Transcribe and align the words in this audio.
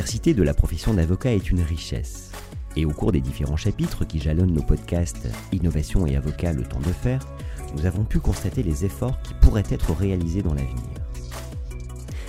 Diversité 0.00 0.32
de 0.32 0.42
la 0.42 0.54
profession 0.54 0.94
d'avocat 0.94 1.34
est 1.34 1.50
une 1.50 1.60
richesse. 1.60 2.32
Et 2.74 2.86
au 2.86 2.90
cours 2.90 3.12
des 3.12 3.20
différents 3.20 3.58
chapitres 3.58 4.06
qui 4.06 4.18
jalonnent 4.18 4.54
nos 4.54 4.62
podcasts 4.62 5.28
Innovation 5.52 6.06
et 6.06 6.16
Avocat, 6.16 6.54
le 6.54 6.62
temps 6.62 6.80
de 6.80 6.90
faire, 6.90 7.20
nous 7.76 7.84
avons 7.84 8.04
pu 8.04 8.18
constater 8.18 8.62
les 8.62 8.86
efforts 8.86 9.20
qui 9.20 9.34
pourraient 9.42 9.62
être 9.68 9.92
réalisés 9.92 10.40
dans 10.40 10.54
l'avenir. 10.54 10.88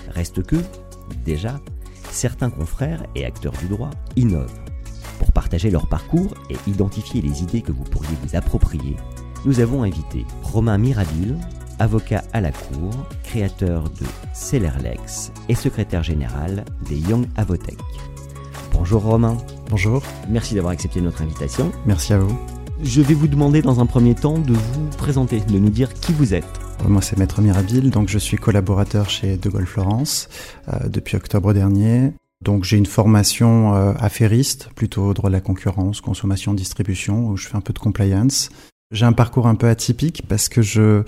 Reste 0.10 0.44
que, 0.44 0.58
déjà, 1.24 1.62
certains 2.12 2.50
confrères 2.50 3.06
et 3.16 3.24
acteurs 3.24 3.54
du 3.54 3.70
droit 3.70 3.92
innovent. 4.18 4.60
Pour 5.18 5.32
partager 5.32 5.72
leur 5.72 5.88
parcours 5.88 6.34
et 6.50 6.58
identifier 6.70 7.22
les 7.22 7.42
idées 7.42 7.62
que 7.62 7.72
vous 7.72 7.86
pourriez 7.86 8.18
vous 8.22 8.36
approprier, 8.36 8.98
nous 9.46 9.62
avons 9.62 9.84
invité 9.84 10.26
Romain 10.44 10.78
Mirabile, 10.78 11.38
avocat 11.82 12.24
à 12.32 12.42
la 12.42 12.52
Cour, 12.52 12.92
créateur 13.24 13.86
de 13.86 14.06
Celerlex 14.34 15.32
et 15.50 15.56
secrétaire 15.56 16.04
général 16.04 16.64
des 16.88 16.98
Young 16.98 17.26
Avotech. 17.36 17.78
Bonjour 18.72 19.02
Romain. 19.02 19.36
Bonjour. 19.70 20.04
Merci 20.30 20.54
d'avoir 20.54 20.74
accepté 20.74 21.02
notre 21.02 21.24
invitation. 21.24 21.72
Merci 21.88 22.14
à 22.14 22.20
vous. 22.20 22.38
Je 22.84 23.02
vais 23.02 23.16
vous 23.16 23.28
demander 23.28 23.64
dans 23.64 23.80
un 23.80 23.88
premier 23.88 24.14
temps 24.14 24.38
de 24.38 24.54
vous 24.54 24.90
présenter, 24.98 25.40
de 25.40 25.58
nous 25.58 25.70
dire 25.70 25.92
qui 25.94 26.14
vous 26.14 26.36
êtes. 26.36 26.46
Moi, 26.88 27.02
c'est 27.02 27.18
Maître 27.18 27.42
Mirabile, 27.42 27.90
donc 27.90 28.10
je 28.10 28.18
suis 28.20 28.38
collaborateur 28.38 29.10
chez 29.10 29.38
De 29.38 29.50
Gaulle 29.50 29.68
Florence 29.68 30.30
euh, 30.68 30.88
depuis 30.88 31.16
octobre 31.16 31.54
dernier. 31.54 32.14
Donc 32.44 32.64
j'ai 32.64 32.78
une 32.78 32.88
formation 32.88 33.76
euh, 33.76 33.94
affairiste, 34.00 34.70
plutôt 34.76 35.14
droit 35.14 35.30
de 35.30 35.36
la 35.36 35.42
concurrence, 35.42 36.02
consommation, 36.02 36.54
distribution, 36.54 37.28
où 37.28 37.38
je 37.38 37.48
fais 37.48 37.56
un 37.56 37.62
peu 37.62 37.74
de 37.74 37.80
compliance. 37.80 38.50
J'ai 38.92 39.06
un 39.06 39.14
parcours 39.14 39.48
un 39.48 39.56
peu 39.56 39.68
atypique 39.68 40.24
parce 40.28 40.50
que 40.50 40.62
je, 40.62 40.82
euh, 40.82 41.04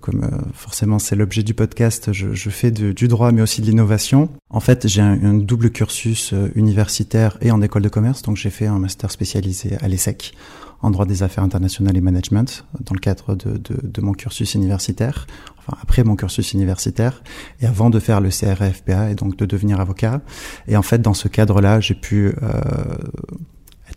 comme 0.00 0.24
euh, 0.24 0.38
forcément 0.54 0.98
c'est 0.98 1.14
l'objet 1.14 1.44
du 1.44 1.54
podcast, 1.54 2.12
je, 2.12 2.32
je 2.32 2.50
fais 2.50 2.72
de, 2.72 2.90
du 2.90 3.06
droit 3.06 3.30
mais 3.30 3.42
aussi 3.42 3.60
de 3.60 3.66
l'innovation. 3.66 4.28
En 4.48 4.58
fait, 4.60 4.88
j'ai 4.88 5.00
un, 5.00 5.34
double 5.34 5.70
cursus 5.70 6.32
euh, 6.32 6.50
universitaire 6.56 7.38
et 7.40 7.52
en 7.52 7.62
école 7.62 7.82
de 7.82 7.88
commerce, 7.88 8.22
donc 8.22 8.36
j'ai 8.36 8.50
fait 8.50 8.66
un 8.66 8.80
master 8.80 9.10
spécialisé 9.12 9.76
à 9.80 9.86
l'ESSEC 9.86 10.34
en 10.82 10.90
droit 10.90 11.06
des 11.06 11.22
affaires 11.22 11.44
internationales 11.44 11.96
et 11.96 12.00
management 12.00 12.64
dans 12.80 12.94
le 12.94 13.00
cadre 13.00 13.34
de, 13.34 13.58
de, 13.58 13.76
de, 13.82 14.00
mon 14.00 14.12
cursus 14.12 14.54
universitaire, 14.54 15.26
enfin 15.58 15.76
après 15.82 16.04
mon 16.04 16.16
cursus 16.16 16.54
universitaire 16.54 17.22
et 17.60 17.66
avant 17.66 17.90
de 17.90 18.00
faire 18.00 18.20
le 18.20 18.30
CRFPA 18.30 19.10
et 19.10 19.14
donc 19.14 19.36
de 19.36 19.46
devenir 19.46 19.80
avocat. 19.80 20.22
Et 20.68 20.76
en 20.76 20.82
fait, 20.82 21.00
dans 21.00 21.14
ce 21.14 21.28
cadre-là, 21.28 21.80
j'ai 21.80 21.94
pu 21.94 22.32
euh, 22.42 22.60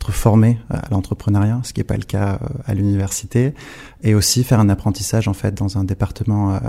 être 0.03 0.11
formé 0.11 0.57
à 0.69 0.81
l'entrepreneuriat, 0.91 1.61
ce 1.63 1.73
qui 1.73 1.79
n'est 1.79 1.85
pas 1.85 1.97
le 1.97 2.03
cas 2.03 2.39
euh, 2.41 2.47
à 2.65 2.73
l'université, 2.73 3.53
et 4.03 4.15
aussi 4.15 4.43
faire 4.43 4.59
un 4.59 4.69
apprentissage 4.69 5.27
en 5.27 5.33
fait 5.33 5.53
dans 5.53 5.77
un 5.77 5.83
département 5.83 6.55
euh, 6.55 6.59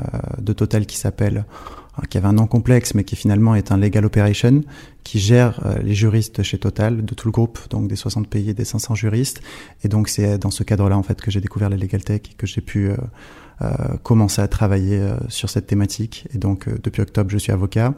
de 0.40 0.52
Total 0.52 0.86
qui 0.86 0.96
s'appelle 0.96 1.44
euh, 1.98 2.02
qui 2.08 2.18
avait 2.18 2.28
un 2.28 2.34
nom 2.34 2.46
complexe, 2.46 2.94
mais 2.94 3.04
qui 3.04 3.16
finalement 3.16 3.54
est 3.54 3.72
un 3.72 3.76
legal 3.76 4.04
operation, 4.04 4.62
qui 5.04 5.18
gère 5.18 5.60
les 5.82 5.94
juristes 5.94 6.42
chez 6.42 6.58
Total, 6.58 7.04
de 7.04 7.14
tout 7.14 7.28
le 7.28 7.32
groupe, 7.32 7.58
donc 7.70 7.88
des 7.88 7.96
60 7.96 8.26
pays 8.26 8.50
et 8.50 8.54
des 8.54 8.64
500 8.64 8.96
juristes. 8.96 9.42
Et 9.84 9.88
donc 9.88 10.08
c'est 10.08 10.38
dans 10.38 10.50
ce 10.50 10.64
cadre-là 10.64 10.98
en 10.98 11.04
fait 11.04 11.20
que 11.20 11.30
j'ai 11.30 11.40
découvert 11.40 11.70
la 11.70 11.76
legal 11.76 12.02
tech 12.02 12.22
et 12.32 12.34
que 12.34 12.48
j'ai 12.48 12.62
pu 12.62 12.90
euh, 12.90 12.96
commencer 14.02 14.42
à 14.42 14.48
travailler 14.48 15.08
sur 15.28 15.50
cette 15.50 15.68
thématique. 15.68 16.26
Et 16.34 16.38
donc 16.38 16.68
depuis 16.82 17.00
octobre, 17.00 17.30
je 17.30 17.38
suis 17.38 17.52
avocat. 17.52 17.94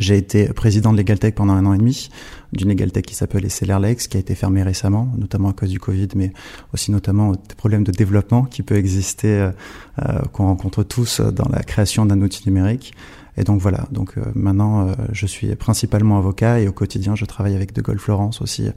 J'ai 0.00 0.16
été 0.16 0.48
président 0.48 0.92
de 0.92 0.96
LegalTech 0.96 1.34
pendant 1.36 1.52
un 1.52 1.64
an 1.66 1.74
et 1.74 1.78
demi, 1.78 2.08
d'une 2.52 2.70
LegalTech 2.70 3.06
qui 3.06 3.14
s'appelle 3.14 3.48
Celerlex, 3.48 4.08
qui 4.08 4.16
a 4.16 4.20
été 4.20 4.34
fermée 4.34 4.62
récemment, 4.62 5.12
notamment 5.16 5.50
à 5.50 5.52
cause 5.52 5.68
du 5.68 5.78
Covid, 5.78 6.08
mais 6.16 6.32
aussi 6.74 6.90
notamment 6.90 7.32
des 7.32 7.54
problèmes 7.56 7.84
de 7.84 7.92
développement 7.92 8.44
qui 8.44 8.62
peut 8.62 8.76
exister, 8.76 9.28
euh, 9.28 9.52
euh, 10.00 10.20
qu'on 10.32 10.46
rencontre 10.46 10.82
tous 10.82 11.20
dans 11.20 11.48
la 11.48 11.62
création 11.62 12.06
d'un 12.06 12.20
outil 12.22 12.42
numérique. 12.48 12.94
Et 13.36 13.44
donc 13.44 13.60
voilà, 13.60 13.86
donc 13.90 14.18
euh, 14.18 14.22
maintenant 14.34 14.88
euh, 14.88 14.94
je 15.12 15.26
suis 15.26 15.54
principalement 15.56 16.18
avocat 16.18 16.60
et 16.60 16.68
au 16.68 16.72
quotidien 16.72 17.14
je 17.14 17.24
travaille 17.24 17.54
avec 17.54 17.72
De 17.72 17.80
Gaulle 17.80 17.98
Florence 17.98 18.42
aussi 18.42 18.68
euh, 18.68 18.72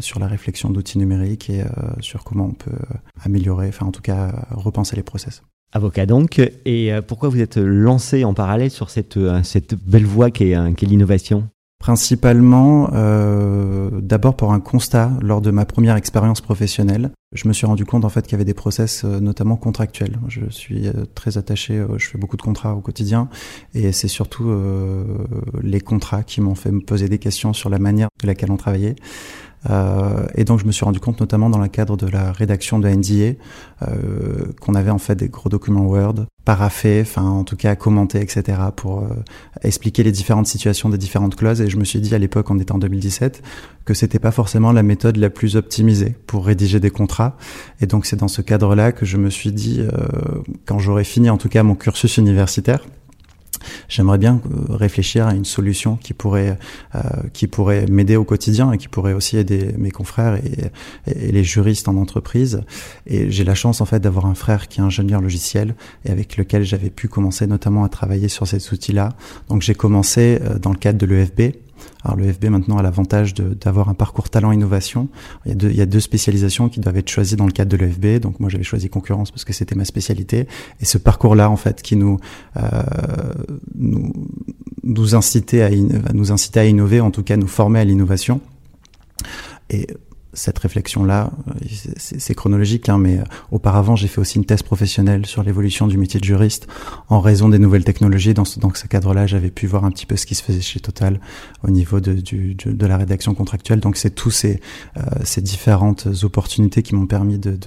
sur 0.00 0.20
la 0.20 0.26
réflexion 0.26 0.70
d'outils 0.70 0.98
numériques 0.98 1.50
et 1.50 1.64
sur 2.00 2.24
comment 2.24 2.46
on 2.46 2.52
peut 2.52 2.78
améliorer, 3.22 3.68
enfin 3.68 3.86
en 3.86 3.92
tout 3.92 4.02
cas 4.02 4.46
repenser 4.50 4.96
les 4.96 5.02
process. 5.02 5.42
Avocat 5.76 6.06
donc, 6.06 6.40
et 6.64 6.90
pourquoi 7.06 7.28
vous 7.28 7.40
êtes 7.40 7.56
lancé 7.56 8.24
en 8.24 8.34
parallèle 8.34 8.70
sur 8.70 8.90
cette, 8.90 9.18
cette 9.42 9.74
belle 9.74 10.06
voie 10.06 10.30
qui 10.30 10.52
est, 10.52 10.74
qui 10.74 10.84
est 10.84 10.88
l'innovation? 10.88 11.48
Principalement, 11.78 12.88
euh, 12.94 13.90
d'abord 14.00 14.34
pour 14.34 14.52
un 14.52 14.60
constat 14.60 15.12
lors 15.20 15.42
de 15.42 15.50
ma 15.50 15.66
première 15.66 15.96
expérience 15.96 16.40
professionnelle. 16.40 17.10
Je 17.34 17.46
me 17.46 17.52
suis 17.52 17.66
rendu 17.66 17.84
compte 17.84 18.04
en 18.04 18.08
fait 18.08 18.22
qu'il 18.22 18.32
y 18.32 18.34
avait 18.36 18.46
des 18.46 18.54
process 18.54 19.04
euh, 19.04 19.20
notamment 19.20 19.56
contractuels. 19.56 20.18
Je 20.26 20.48
suis 20.48 20.88
euh, 20.88 21.04
très 21.14 21.36
attaché, 21.36 21.74
euh, 21.74 21.98
je 21.98 22.08
fais 22.08 22.18
beaucoup 22.18 22.38
de 22.38 22.42
contrats 22.42 22.74
au 22.74 22.80
quotidien 22.80 23.28
et 23.74 23.92
c'est 23.92 24.08
surtout 24.08 24.48
euh, 24.48 25.04
les 25.62 25.80
contrats 25.80 26.22
qui 26.22 26.40
m'ont 26.40 26.54
fait 26.54 26.72
me 26.72 26.80
poser 26.80 27.08
des 27.10 27.18
questions 27.18 27.52
sur 27.52 27.68
la 27.68 27.78
manière 27.78 28.08
de 28.22 28.26
laquelle 28.26 28.50
on 28.50 28.56
travaillait. 28.56 28.96
Euh, 29.70 30.26
et 30.34 30.44
donc 30.44 30.60
je 30.60 30.64
me 30.64 30.72
suis 30.72 30.84
rendu 30.84 31.00
compte 31.00 31.20
notamment 31.20 31.50
dans 31.50 31.58
le 31.58 31.68
cadre 31.68 31.96
de 31.96 32.06
la 32.06 32.32
rédaction 32.32 32.78
de 32.78 32.88
NDA 32.88 33.38
euh, 33.82 34.52
qu'on 34.60 34.74
avait 34.74 34.90
en 34.90 34.98
fait 34.98 35.16
des 35.16 35.28
gros 35.28 35.48
documents 35.48 35.86
Word 35.86 36.26
paraffés, 36.46 37.00
enfin 37.02 37.22
en 37.22 37.42
tout 37.42 37.56
cas 37.56 37.74
commentés, 37.74 38.20
etc. 38.20 38.58
pour 38.74 39.00
euh, 39.00 39.08
expliquer 39.62 40.04
les 40.04 40.12
différentes 40.12 40.46
situations 40.46 40.88
des 40.88 40.96
différentes 40.96 41.34
clauses. 41.34 41.60
Et 41.60 41.68
je 41.68 41.76
me 41.76 41.84
suis 41.84 42.00
dit 42.00 42.14
à 42.14 42.18
l'époque, 42.18 42.48
on 42.50 42.58
était 42.58 42.72
en 42.72 42.78
2017, 42.78 43.42
que 43.84 43.94
c'était 43.94 44.20
pas 44.20 44.30
forcément 44.30 44.72
la 44.72 44.84
méthode 44.84 45.16
la 45.16 45.28
plus 45.28 45.56
optimisée 45.56 46.14
pour 46.26 46.46
rédiger 46.46 46.78
des 46.78 46.90
contrats. 46.90 47.36
Et 47.80 47.86
donc 47.86 48.06
c'est 48.06 48.16
dans 48.16 48.28
ce 48.28 48.42
cadre-là 48.42 48.92
que 48.92 49.04
je 49.04 49.16
me 49.16 49.28
suis 49.28 49.52
dit, 49.52 49.80
euh, 49.80 49.88
quand 50.66 50.78
j'aurais 50.78 51.04
fini 51.04 51.28
en 51.30 51.36
tout 51.36 51.48
cas 51.48 51.64
mon 51.64 51.74
cursus 51.74 52.16
universitaire, 52.16 52.80
j'aimerais 53.88 54.18
bien 54.18 54.40
euh, 54.46 54.74
réfléchir 54.74 55.26
à 55.26 55.34
une 55.34 55.44
solution 55.44 55.96
qui 55.96 56.14
pourrait 56.14 56.58
euh, 56.94 57.00
qui 57.32 57.46
pourrait 57.46 57.86
m'aider 57.86 58.16
au 58.16 58.24
quotidien 58.24 58.72
et 58.72 58.78
qui 58.78 58.88
pourrait 58.88 59.12
aussi 59.12 59.36
aider 59.36 59.74
mes 59.78 59.90
confrères 59.90 60.36
et, 60.36 60.70
et 61.06 61.32
les 61.32 61.44
juristes 61.44 61.88
en 61.88 61.96
entreprise. 61.96 62.62
Et 63.06 63.30
j'ai 63.30 63.44
la 63.44 63.54
chance 63.54 63.80
en 63.80 63.86
fait 63.86 64.00
d'avoir 64.00 64.26
un 64.26 64.34
frère 64.34 64.68
qui 64.68 64.80
est 64.80 64.82
ingénieur 64.82 65.20
logiciel 65.20 65.74
et 66.04 66.10
avec 66.10 66.36
lequel 66.36 66.64
j'avais 66.64 66.90
pu 66.90 67.08
commencer 67.08 67.46
notamment 67.46 67.84
à 67.84 67.88
travailler 67.88 68.28
sur 68.28 68.46
ces 68.46 68.72
outils-là. 68.72 69.10
Donc 69.48 69.62
j'ai 69.62 69.74
commencé 69.74 70.38
euh, 70.42 70.58
dans 70.58 70.70
le 70.70 70.76
cadre 70.76 70.98
de 70.98 71.06
l'EFB 71.06 71.56
alors 72.04 72.16
le 72.16 72.32
FB 72.32 72.46
maintenant 72.46 72.78
a 72.78 72.82
l'avantage 72.82 73.34
d'avoir 73.34 73.88
un 73.88 73.94
parcours 73.94 74.28
talent 74.30 74.52
innovation. 74.52 75.08
Il 75.44 75.74
y, 75.74 75.80
a 75.80 75.86
deux, 75.86 76.00
spécialisations 76.00 76.68
qui 76.68 76.80
doivent 76.80 76.96
être 76.96 77.08
choisies 77.08 77.36
dans 77.36 77.46
le 77.46 77.52
cadre 77.52 77.70
de 77.70 77.76
l'EFB. 77.76 78.20
Donc 78.20 78.40
moi 78.40 78.48
j'avais 78.48 78.64
choisi 78.64 78.88
concurrence 78.88 79.30
parce 79.30 79.44
que 79.44 79.52
c'était 79.52 79.74
ma 79.74 79.84
spécialité. 79.84 80.46
Et 80.80 80.84
ce 80.84 80.98
parcours-là 80.98 81.50
en 81.50 81.56
fait 81.56 81.82
qui 81.82 81.96
nous, 81.96 82.18
euh, 82.56 82.82
nous 84.84 85.14
incitait 85.14 85.62
à 85.62 85.70
nous 86.12 86.32
inciter 86.32 86.60
à 86.60 86.64
innover, 86.64 87.00
en 87.00 87.10
tout 87.10 87.22
cas 87.22 87.36
nous 87.36 87.48
former 87.48 87.80
à 87.80 87.84
l'innovation. 87.84 88.40
Cette 90.36 90.58
réflexion-là, 90.58 91.30
c'est 91.96 92.34
chronologique, 92.34 92.88
hein, 92.88 92.98
mais 92.98 93.18
auparavant 93.50 93.96
j'ai 93.96 94.08
fait 94.08 94.20
aussi 94.20 94.36
une 94.36 94.44
thèse 94.44 94.62
professionnelle 94.62 95.26
sur 95.26 95.42
l'évolution 95.42 95.86
du 95.86 95.96
métier 95.98 96.20
de 96.20 96.24
juriste 96.24 96.66
en 97.08 97.20
raison 97.20 97.48
des 97.48 97.58
nouvelles 97.58 97.84
technologies. 97.84 98.34
Dans 98.34 98.44
ce, 98.44 98.86
cadre-là, 98.86 99.26
j'avais 99.26 99.50
pu 99.50 99.66
voir 99.66 99.84
un 99.84 99.90
petit 99.90 100.06
peu 100.06 100.16
ce 100.16 100.26
qui 100.26 100.34
se 100.34 100.42
faisait 100.42 100.60
chez 100.60 100.80
Total 100.80 101.20
au 101.62 101.70
niveau 101.70 102.00
de, 102.00 102.86
la 102.86 102.96
rédaction 102.96 103.34
contractuelle. 103.34 103.80
Donc 103.80 103.96
c'est 103.96 104.10
tous 104.10 104.30
ces, 104.30 104.60
euh, 104.96 105.02
différentes 105.38 106.08
opportunités 106.22 106.82
qui 106.82 106.94
m'ont 106.94 107.06
permis 107.06 107.38
de, 107.38 107.58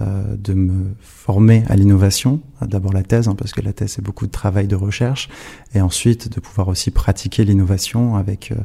euh, 0.00 0.36
me 0.48 0.94
former 1.00 1.64
à 1.68 1.76
l'innovation. 1.76 2.40
D'abord 2.62 2.92
la 2.92 3.02
thèse, 3.02 3.28
hein, 3.28 3.34
parce 3.36 3.52
que 3.52 3.60
la 3.60 3.72
thèse 3.72 3.92
c'est 3.92 4.04
beaucoup 4.04 4.26
de 4.26 4.32
travail 4.32 4.66
de 4.66 4.76
recherche, 4.76 5.28
et 5.74 5.80
ensuite 5.80 6.32
de 6.32 6.40
pouvoir 6.40 6.68
aussi 6.68 6.90
pratiquer 6.90 7.44
l'innovation 7.44 8.16
avec 8.16 8.52
euh, 8.52 8.56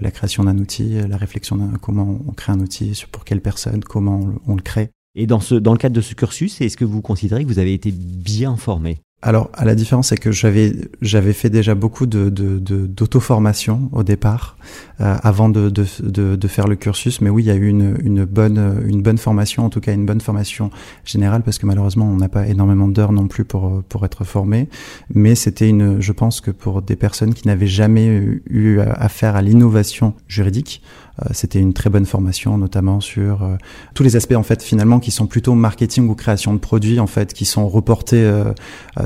la 0.00 0.10
création 0.10 0.44
d'un 0.44 0.58
outil, 0.58 1.00
la 1.08 1.16
réflexion 1.16 1.56
d'un 1.56 1.78
comment 1.80 2.20
on 2.26 2.32
crée 2.32 2.52
un 2.52 2.60
outil 2.60 2.69
pour 3.12 3.24
quelle 3.24 3.40
personne, 3.40 3.82
comment 3.82 4.20
on, 4.46 4.52
on 4.52 4.56
le 4.56 4.62
crée. 4.62 4.90
Et 5.14 5.26
dans, 5.26 5.40
ce, 5.40 5.54
dans 5.54 5.72
le 5.72 5.78
cadre 5.78 5.94
de 5.94 6.00
ce 6.00 6.14
cursus, 6.14 6.60
est-ce 6.60 6.76
que 6.76 6.84
vous 6.84 7.02
considérez 7.02 7.44
que 7.44 7.48
vous 7.48 7.58
avez 7.58 7.74
été 7.74 7.90
bien 7.92 8.56
formé? 8.56 8.98
Alors, 9.22 9.50
à 9.52 9.66
la 9.66 9.74
différence, 9.74 10.08
c'est 10.08 10.16
que 10.16 10.32
j'avais 10.32 10.72
j'avais 11.02 11.34
fait 11.34 11.50
déjà 11.50 11.74
beaucoup 11.74 12.06
de 12.06 12.30
d'auto-formation 12.30 13.90
au 13.92 14.02
départ, 14.02 14.56
avant 15.00 15.48
de, 15.48 15.70
de, 15.70 15.84
de, 16.02 16.36
de, 16.36 16.48
faire 16.48 16.66
le 16.66 16.76
cursus. 16.76 17.20
Mais 17.20 17.30
oui, 17.30 17.42
il 17.42 17.46
y 17.46 17.50
a 17.50 17.54
eu 17.54 17.68
une, 17.68 17.96
une 18.02 18.24
bonne 18.24 18.82
une 18.86 19.02
bonne 19.02 19.18
formation, 19.18 19.64
en 19.64 19.70
tout 19.70 19.80
cas 19.80 19.92
une 19.92 20.06
bonne 20.06 20.20
formation 20.20 20.70
générale, 21.04 21.42
parce 21.42 21.58
que 21.58 21.66
malheureusement, 21.66 22.06
on 22.06 22.16
n'a 22.16 22.28
pas 22.28 22.46
énormément 22.46 22.88
d'heures 22.88 23.12
non 23.12 23.26
plus 23.26 23.44
pour 23.44 23.82
pour 23.88 24.04
être 24.04 24.24
formé. 24.24 24.68
Mais 25.14 25.34
c'était 25.34 25.68
une, 25.68 26.00
je 26.00 26.12
pense 26.12 26.40
que 26.40 26.50
pour 26.50 26.82
des 26.82 26.96
personnes 26.96 27.34
qui 27.34 27.46
n'avaient 27.46 27.66
jamais 27.66 28.06
eu 28.48 28.80
affaire 28.80 29.36
à 29.36 29.42
l'innovation 29.42 30.14
juridique, 30.28 30.82
euh, 31.22 31.28
c'était 31.32 31.58
une 31.58 31.72
très 31.72 31.90
bonne 31.90 32.06
formation, 32.06 32.56
notamment 32.58 33.00
sur 33.00 33.42
euh, 33.42 33.56
tous 33.94 34.02
les 34.02 34.16
aspects 34.16 34.34
en 34.34 34.42
fait 34.42 34.62
finalement 34.62 35.00
qui 35.00 35.10
sont 35.10 35.26
plutôt 35.26 35.54
marketing 35.54 36.08
ou 36.08 36.14
création 36.14 36.54
de 36.54 36.58
produits 36.58 37.00
en 37.00 37.06
fait, 37.06 37.32
qui 37.32 37.44
sont 37.44 37.68
reportés 37.68 38.22
euh, 38.22 38.52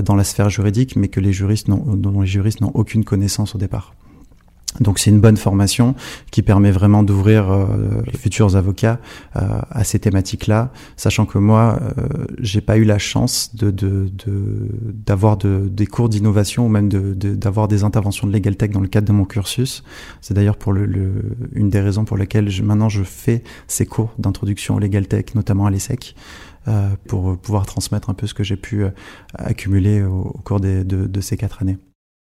dans 0.03 0.15
la 0.15 0.25
sphère 0.25 0.51
juridique, 0.51 0.97
mais 0.97 1.09
que 1.09 1.21
les 1.21 1.33
juristes 1.33 1.69
dont 1.69 2.21
les 2.21 2.27
juristes 2.27 2.61
n'ont 2.61 2.73
aucune 2.75 3.05
connaissance 3.05 3.55
au 3.55 3.59
départ. 3.59 3.95
Donc 4.81 4.99
c'est 4.99 5.11
une 5.11 5.21
bonne 5.21 5.37
formation 5.37 5.95
qui 6.33 6.43
permet 6.43 6.73
vraiment 6.73 7.03
d'ouvrir 7.03 7.51
euh, 7.51 7.67
les 8.07 8.19
futurs 8.19 8.57
avocats 8.57 8.99
euh, 9.37 9.61
à 9.71 9.85
ces 9.85 10.01
thématiques-là, 10.01 10.73
sachant 10.97 11.27
que 11.27 11.39
moi 11.39 11.79
euh, 11.81 12.27
j'ai 12.41 12.61
pas 12.61 12.77
eu 12.77 12.85
la 12.85 12.99
chance 12.99 13.55
de 13.55 13.73
d'avoir 15.07 15.37
de, 15.37 15.69
des 15.71 15.87
cours 15.87 16.09
d'innovation 16.09 16.67
ou 16.67 16.69
même 16.69 16.89
d'avoir 16.89 17.69
des 17.69 17.85
interventions 17.85 18.27
de 18.27 18.33
legal 18.33 18.57
tech 18.57 18.71
dans 18.71 18.81
le 18.81 18.89
cadre 18.89 19.07
de 19.07 19.13
mon 19.13 19.25
cursus. 19.25 19.85
C'est 20.21 20.35
d'ailleurs 20.35 20.57
pour 20.57 20.73
le, 20.73 21.37
une 21.53 21.71
des 21.71 21.81
raisons 21.81 22.05
pour 22.05 22.17
lesquelles 22.17 22.49
je, 22.51 22.63
maintenant 22.63 22.89
je 22.89 23.05
fais 23.05 23.45
ces 23.69 23.87
cours 23.87 24.13
d'introduction 24.19 24.75
au 24.75 24.79
legal 24.79 25.07
tech, 25.07 25.35
notamment 25.35 25.67
à 25.67 25.71
l'ESSEC. 25.71 26.15
Euh, 26.67 26.89
pour 27.09 27.37
pouvoir 27.37 27.67
transmettre 27.67 28.09
un 28.09 28.15
peu 28.15 28.27
ce 28.27 28.33
que 28.33 28.43
j'ai 28.43 28.57
pu 28.57 28.87
accumuler 29.35 30.03
au, 30.03 30.35
cours 30.45 30.61
des, 30.61 30.83
de, 30.83 31.07
de 31.07 31.21
ces 31.21 31.37
quatre 31.37 31.61
années. 31.61 31.77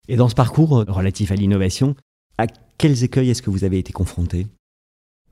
Et 0.06 0.16
dans 0.16 0.28
ce 0.28 0.34
parcours 0.34 0.84
relatif 0.86 1.32
à 1.32 1.34
l'innovation, 1.34 1.96
à 2.38 2.46
quels 2.78 3.04
écueils 3.04 3.31
est-ce 3.31 3.42
que 3.42 3.50
vous 3.50 3.64
avez 3.64 3.78
été 3.78 3.92
confronté 3.92 4.46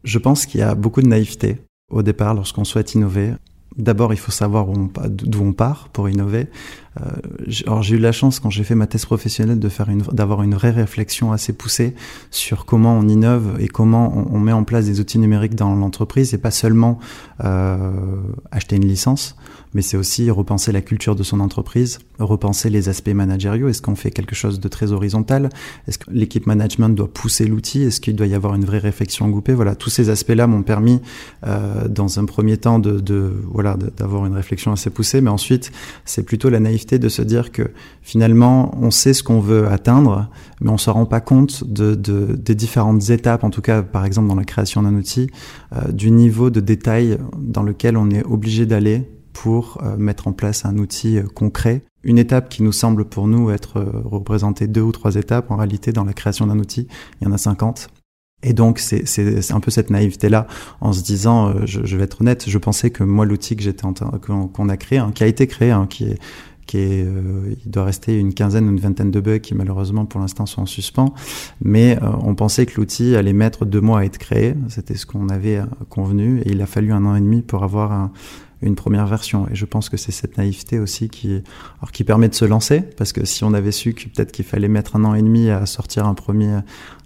Je 0.05 0.19
pense 0.19 0.47
qu'il 0.47 0.61
y 0.61 0.63
a 0.63 0.75
beaucoup 0.75 1.03
de 1.03 1.09
naïveté 1.09 1.59
au 1.91 2.03
départ 2.03 2.35
lorsqu'on 2.35 2.65
souhaite 2.65 2.95
innover. 2.95 3.35
D'abord, 3.77 4.13
il 4.13 4.19
faut 4.19 4.33
savoir 4.33 4.67
d'où 4.67 5.43
on 5.43 5.53
part 5.53 5.89
pour 5.89 6.09
innover. 6.09 6.49
Euh, 7.01 7.05
alors, 7.67 7.83
j'ai 7.83 7.97
eu 7.97 7.99
la 7.99 8.13
chance 8.13 8.41
quand 8.41 8.51
j'ai 8.51 8.65
fait 8.65 8.75
ma 8.75 8.87
thèse 8.87 9.07
professionnelle 9.07 9.59
de 9.59 9.69
faire 9.69 9.89
une, 9.89 10.03
d'avoir 10.13 10.43
une 10.43 10.55
vraie 10.55 10.71
réflexion 10.71 11.33
assez 11.33 11.53
poussée 11.53 11.95
sur 12.31 12.65
comment 12.67 12.97
on 12.99 13.09
innove 13.09 13.57
et 13.59 13.69
comment 13.69 14.13
on, 14.31 14.41
met 14.41 14.53
en 14.53 14.65
place 14.65 14.87
des 14.87 15.01
outils 15.01 15.19
numériques 15.19 15.55
dans 15.55 15.75
l'entreprise 15.75 16.35
et 16.35 16.39
pas 16.39 16.51
seulement 16.51 16.99
euh, 17.45 17.93
acheter 18.51 18.77
une 18.77 18.87
licence 18.87 19.37
mais 19.75 19.83
c'est 19.83 19.97
aussi 19.97 20.31
repenser 20.31 20.73
la 20.73 20.81
culture 20.81 21.17
de 21.17 21.23
son 21.23 21.41
entreprise, 21.41 21.99
repenser 22.19 22.71
les 22.71 22.89
aspects 22.89 23.09
managériaux. 23.09 23.69
Est-ce 23.69 23.81
qu'on 23.81 23.95
fait 23.95 24.11
quelque 24.11 24.35
chose 24.35 24.61
de 24.61 24.69
très 24.69 24.93
horizontal? 24.93 25.49
Est-ce 25.89 25.99
que 25.99 26.11
l'équipe 26.11 26.47
management 26.47 26.91
doit 26.91 27.13
pousser 27.13 27.47
l'outil? 27.47 27.83
Est-ce 27.83 28.01
qu'il 28.01 28.15
doit 28.15 28.27
y 28.27 28.35
avoir 28.35 28.55
une 28.55 28.65
vraie 28.65 28.79
réflexion 28.79 29.29
groupée? 29.29 29.55
Voilà, 29.55 29.75
tous 29.75 29.91
ces 29.91 30.11
aspects-là 30.11 30.47
m'ont 30.47 30.63
permis, 30.63 31.01
euh, 31.47 31.89
dans 31.89 32.19
un 32.19 32.25
premier 32.25 32.59
temps, 32.59 32.79
de, 32.79 33.01
de 33.01 33.33
voilà, 33.51 33.77
d'avoir 33.97 34.27
une 34.27 34.35
réflexion 34.35 34.73
assez 34.73 34.91
poussée, 34.91 35.21
mais 35.21 35.31
ensuite, 35.31 35.73
c'est 36.05 36.23
plutôt 36.23 36.51
la 36.51 36.61
naïveté 36.61 36.82
de 36.91 37.09
se 37.09 37.23
dire 37.23 37.53
que 37.53 37.71
finalement, 38.03 38.75
on 38.81 38.91
sait 38.91 39.15
ce 39.15 39.23
qu'on 39.23 39.41
veut 39.41 39.69
atteindre, 39.69 40.29
mais 40.61 40.71
on 40.71 40.79
se 40.79 40.91
rend 40.91 41.07
pas 41.07 41.21
compte 41.21 41.65
de, 41.65 41.95
de, 41.95 42.35
des 42.35 42.55
différentes 42.55 43.11
étapes, 43.11 43.45
en 43.45 43.51
tout 43.51 43.63
cas, 43.63 43.83
par 43.83 44.05
exemple, 44.05 44.29
dans 44.29 44.35
la 44.35 44.45
création 44.45 44.83
d'un 44.83 44.95
outil, 44.95 45.29
euh, 45.75 45.93
du 45.93 46.11
niveau 46.11 46.51
de 46.51 46.61
détail 46.61 47.19
dans 47.39 47.63
lequel 47.63 47.97
on 47.97 48.11
est 48.11 48.25
obligé 48.25 48.67
d'aller 48.67 49.09
pour 49.33 49.79
euh, 49.83 49.97
mettre 49.97 50.29
en 50.29 50.33
place 50.33 50.65
un 50.65 50.77
outil 50.77 51.19
euh, 51.19 51.23
concret. 51.23 51.83
Une 52.05 52.19
étape 52.19 52.49
qui 52.49 52.63
nous 52.63 52.73
semble 52.73 53.05
pour 53.05 53.29
nous 53.29 53.51
être 53.51 53.81
représentée 54.05 54.67
deux 54.67 54.81
ou 54.81 54.93
trois 54.93 55.15
étapes, 55.15 55.51
en 55.51 55.57
réalité 55.57 55.93
dans 55.93 56.05
la 56.05 56.13
création 56.13 56.49
d'un 56.49 56.59
outil, 56.59 56.89
il 57.21 57.25
y 57.25 57.31
en 57.31 57.33
a 57.33 57.39
50. 57.39 57.89
Et 58.45 58.55
donc 58.55 58.81
c'est 58.81 59.53
un 59.53 59.61
peu 59.61 59.71
cette 59.71 59.89
naïveté 59.89 60.29
là, 60.29 60.49
en 60.81 60.93
se 60.93 61.01
disant, 61.05 61.65
je, 61.65 61.85
je, 61.85 61.97
vais 61.97 62.03
être 62.03 62.23
honnête, 62.23 62.49
je 62.49 62.59
pensais 62.59 62.91
que 62.91 63.05
moi 63.05 63.25
l'outil 63.25 63.55
que 63.55 63.63
j'étais 63.63 63.87
qu'on 64.21 64.69
a 64.69 64.77
créé, 64.77 64.99
hein, 64.99 65.13
qui 65.15 65.23
a 65.23 65.29
été 65.29 65.47
créé, 65.47 65.71
hein, 65.71 65.87
qui 65.89 66.07
est 66.07 66.19
qui 66.67 66.79
est, 66.79 67.07
il 67.65 67.71
doit 67.71 67.85
rester 67.85 68.19
une 68.19 68.35
quinzaine 68.35 68.67
ou 68.67 68.71
une 68.71 68.81
vingtaine 68.81 69.11
de 69.11 69.21
bugs 69.21 69.39
qui 69.39 69.55
malheureusement 69.55 70.05
pour 70.07 70.21
l'instant 70.21 70.47
sont 70.47 70.63
en 70.63 70.67
suspens. 70.67 71.15
Mais 71.63 71.99
on 72.23 72.35
pensait 72.35 72.67
que 72.67 72.81
l'outil 72.81 73.17
allait 73.17 73.33
mettre 73.33 73.65
deux 73.65 73.81
mois 73.81 74.01
à 74.01 74.05
être 74.05 74.19
créé. 74.19 74.55
C'était 74.69 74.95
ce 74.95 75.07
qu'on 75.07 75.29
avait 75.29 75.61
convenu 75.89 76.41
et 76.41 76.51
il 76.53 76.63
a 76.63 76.67
fallu 76.67 76.93
un 76.93 77.05
an 77.05 77.15
et 77.17 77.21
demi 77.21 77.43
pour 77.43 77.65
avoir 77.65 77.93
un, 77.93 78.13
une 78.63 78.77
première 78.77 79.07
version. 79.07 79.47
Et 79.51 79.55
je 79.55 79.65
pense 79.65 79.89
que 79.89 79.97
c'est 79.97 80.13
cette 80.13 80.39
naïveté 80.39 80.79
aussi 80.79 81.09
qui, 81.09 81.43
alors 81.81 81.93
qui 81.93 82.05
permet 82.05 82.29
de 82.29 82.35
se 82.35 82.45
lancer, 82.45 82.81
parce 82.81 83.13
que 83.13 83.25
si 83.25 83.45
on 83.45 83.53
avait 83.53 83.73
su 83.73 83.93
que 83.93 84.05
peut-être 84.05 84.33
qu'il 84.33 84.45
fallait 84.45 84.69
mettre 84.69 84.97
un 84.97 85.05
an 85.05 85.15
et 85.15 85.23
demi 85.23 85.51
à 85.51 85.67
sortir 85.67 86.07
un 86.07 86.15
premier, 86.15 86.59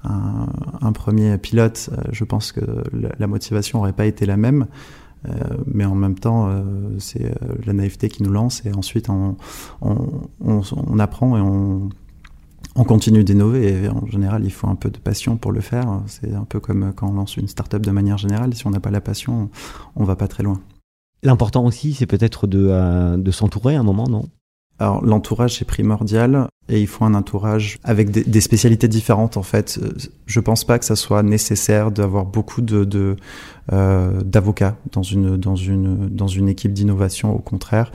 un, 0.04 0.92
premier 0.92 1.38
pilote, 1.38 1.90
euh, 1.92 2.02
je 2.12 2.24
pense 2.24 2.52
que 2.52 2.60
la, 2.92 3.26
motivation 3.26 3.80
aurait 3.80 3.92
pas 3.92 4.06
été 4.06 4.26
la 4.26 4.36
même. 4.36 4.66
Euh, 5.28 5.56
mais 5.66 5.84
en 5.84 5.94
même 5.94 6.18
temps, 6.18 6.48
euh, 6.48 6.62
c'est 6.98 7.32
la 7.64 7.72
naïveté 7.72 8.08
qui 8.08 8.22
nous 8.22 8.32
lance 8.32 8.64
et 8.64 8.72
ensuite 8.72 9.08
on, 9.08 9.36
apprend 10.98 11.36
et 11.36 11.40
on, 11.40 11.88
on 12.74 12.84
continue 12.84 13.24
d'innover 13.24 13.84
et 13.84 13.88
en 13.88 14.06
général 14.06 14.44
il 14.44 14.52
faut 14.52 14.68
un 14.68 14.74
peu 14.74 14.90
de 14.90 14.98
passion 14.98 15.36
pour 15.36 15.52
le 15.52 15.60
faire. 15.60 16.02
C'est 16.06 16.34
un 16.34 16.44
peu 16.44 16.60
comme 16.60 16.92
quand 16.94 17.08
on 17.08 17.14
lance 17.14 17.36
une 17.36 17.48
start-up 17.48 17.82
de 17.82 17.90
manière 17.90 18.18
générale. 18.18 18.54
Si 18.54 18.66
on 18.66 18.70
n'a 18.70 18.80
pas 18.80 18.90
la 18.90 19.00
passion, 19.00 19.50
on 19.96 20.04
va 20.04 20.16
pas 20.16 20.28
très 20.28 20.42
loin. 20.42 20.60
L'important 21.22 21.64
aussi, 21.64 21.94
c'est 21.94 22.06
peut-être 22.06 22.46
de, 22.46 22.68
euh, 22.70 23.16
de 23.16 23.30
s'entourer 23.30 23.76
à 23.76 23.80
un 23.80 23.82
moment, 23.82 24.06
non? 24.08 24.26
Alors 24.78 25.04
l'entourage 25.04 25.56
c'est 25.56 25.64
primordial 25.64 26.48
et 26.68 26.80
il 26.80 26.86
faut 26.86 27.04
un 27.04 27.14
entourage 27.14 27.78
avec 27.84 28.10
des, 28.10 28.40
spécialités 28.40 28.88
différentes 28.88 29.36
en 29.36 29.42
fait. 29.42 29.78
Je 30.26 30.40
pense 30.40 30.64
pas 30.64 30.78
que 30.78 30.84
ça 30.84 30.96
soit 30.96 31.22
nécessaire 31.22 31.92
d'avoir 31.92 32.24
beaucoup 32.26 32.60
de, 32.60 33.16
euh, 33.72 34.20
d'avocats 34.22 34.76
dans 34.92 35.02
une 35.02 35.36
dans 35.36 35.54
une 35.54 36.08
dans 36.08 36.26
une 36.26 36.48
équipe 36.48 36.72
d'innovation. 36.72 37.32
Au 37.34 37.38
contraire, 37.38 37.92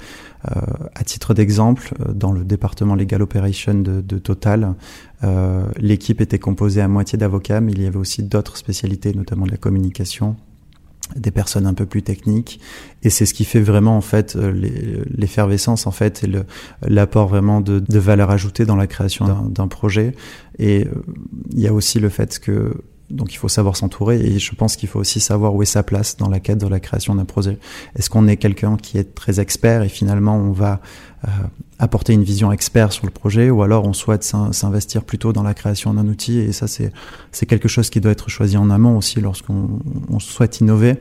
euh, 0.50 0.62
à 0.96 1.04
titre 1.04 1.34
d'exemple, 1.34 1.94
euh, 2.00 2.14
dans 2.14 2.32
le 2.32 2.44
département 2.44 2.96
legal 2.96 3.22
operation 3.22 3.76
de, 3.76 4.18
Total, 4.18 4.76
euh, 5.24 5.66
l'équipe 5.78 6.20
était 6.20 6.40
composée 6.40 6.82
à 6.82 6.88
moitié 6.88 7.18
d'avocats, 7.18 7.62
mais 7.62 7.72
il 7.74 7.82
y 7.82 7.86
avait 7.86 7.98
aussi 7.98 8.24
d'autres 8.24 8.58
spécialités, 8.58 9.14
notamment 9.14 9.46
de 9.46 9.52
la 9.52 9.58
communication, 9.58 10.36
des 11.16 11.32
personnes 11.32 11.66
un 11.66 11.74
peu 11.74 11.86
plus 11.86 12.04
techniques. 12.04 12.60
Et 13.04 13.10
c'est 13.10 13.26
ce 13.26 13.34
qui 13.34 13.46
fait 13.46 13.62
vraiment 13.62 13.98
en 13.98 14.02
fait 14.02 14.36
euh, 14.36 15.04
l'effervescence 15.16 15.88
en 15.88 15.92
fait 15.92 16.24
et 16.24 16.32
l'apport 16.88 17.28
vraiment 17.28 17.62
de, 17.62 17.80
de, 17.80 18.00
valeur 18.00 18.32
ajoutée 18.32 18.66
dans 18.66 18.76
la 18.76 18.88
création 18.88 19.50
d'un 19.50 19.68
projet. 19.68 20.16
Et 20.60 20.86
euh, 20.86 21.04
il 21.52 21.60
y 21.60 21.68
a 21.68 21.74
aussi 21.74 22.00
le 22.00 22.10
fait 22.10 22.40
que 22.40 22.74
donc 23.12 23.34
il 23.34 23.38
faut 23.38 23.48
savoir 23.48 23.76
s'entourer 23.76 24.20
et 24.20 24.40
je 24.40 24.56
pense 24.56 24.76
qu'il 24.76 24.90
faut 24.90 25.00
aussi 25.00 25.20
savoir 25.20 25.54
où 25.54 25.62
est 25.62 25.66
sa 25.68 25.84
place 25.84 26.18
dans 26.18 26.30
la 26.30 26.40
quête 26.40 26.60
de 26.60 26.68
la 26.68 26.80
création 26.80 27.16
d'un 27.16 27.26
projet. 27.26 27.58
Est-ce 27.96 28.10
qu'on 28.10 28.28
est 28.28 28.38
quelqu'un 28.38 28.78
qui 28.78 28.98
est 28.98 29.16
très 29.16 29.40
expert 29.40 29.84
et 29.84 29.90
finalement 29.90 30.38
on 30.38 30.52
va 30.52 30.82
euh, 31.26 31.30
apporter 31.80 32.14
une 32.14 32.24
vision 32.24 32.52
expert 32.52 32.92
sur 32.92 33.06
le 33.06 33.12
projet 33.12 33.50
ou 33.50 33.64
alors 33.64 33.86
on 33.86 33.94
souhaite 33.94 34.24
s'investir 34.24 35.04
plutôt 35.04 35.34
dans 35.34 35.44
la 35.44 35.54
création 35.54 35.94
d'un 35.94 36.08
outil 36.08 36.40
et 36.40 36.52
ça 36.52 36.68
c'est 36.68 37.46
quelque 37.46 37.68
chose 37.68 37.90
qui 37.90 38.02
doit 38.02 38.12
être 38.12 38.30
choisi 38.30 38.58
en 38.58 38.70
amont 38.70 38.98
aussi 38.98 39.20
lorsqu'on 39.22 39.80
souhaite 40.20 40.60
innover 40.60 40.98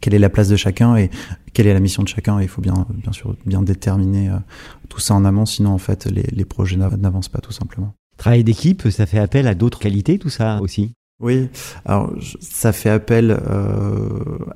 quelle 0.00 0.14
est 0.14 0.18
la 0.18 0.30
place 0.30 0.48
de 0.48 0.56
chacun 0.56 0.96
et 0.96 1.10
quelle 1.52 1.66
est 1.66 1.74
la 1.74 1.80
mission 1.80 2.02
de 2.02 2.08
chacun. 2.08 2.40
Et 2.40 2.44
il 2.44 2.48
faut 2.48 2.62
bien, 2.62 2.86
bien 2.90 3.12
sûr 3.12 3.36
bien 3.44 3.62
déterminer 3.62 4.30
euh, 4.30 4.36
tout 4.88 5.00
ça 5.00 5.14
en 5.14 5.24
amont, 5.24 5.46
sinon 5.46 5.70
en 5.70 5.78
fait 5.78 6.06
les, 6.06 6.22
les 6.22 6.44
projets 6.44 6.76
n'avancent 6.76 7.28
pas 7.28 7.40
tout 7.40 7.52
simplement. 7.52 7.94
Travail 8.16 8.44
d'équipe, 8.44 8.88
ça 8.90 9.06
fait 9.06 9.18
appel 9.18 9.46
à 9.46 9.54
d'autres 9.54 9.78
qualités, 9.78 10.18
tout 10.18 10.30
ça 10.30 10.60
aussi? 10.60 10.92
Oui, 11.22 11.48
alors 11.84 12.12
ça 12.40 12.72
fait 12.72 12.90
appel 12.90 13.30
euh, 13.30 14.08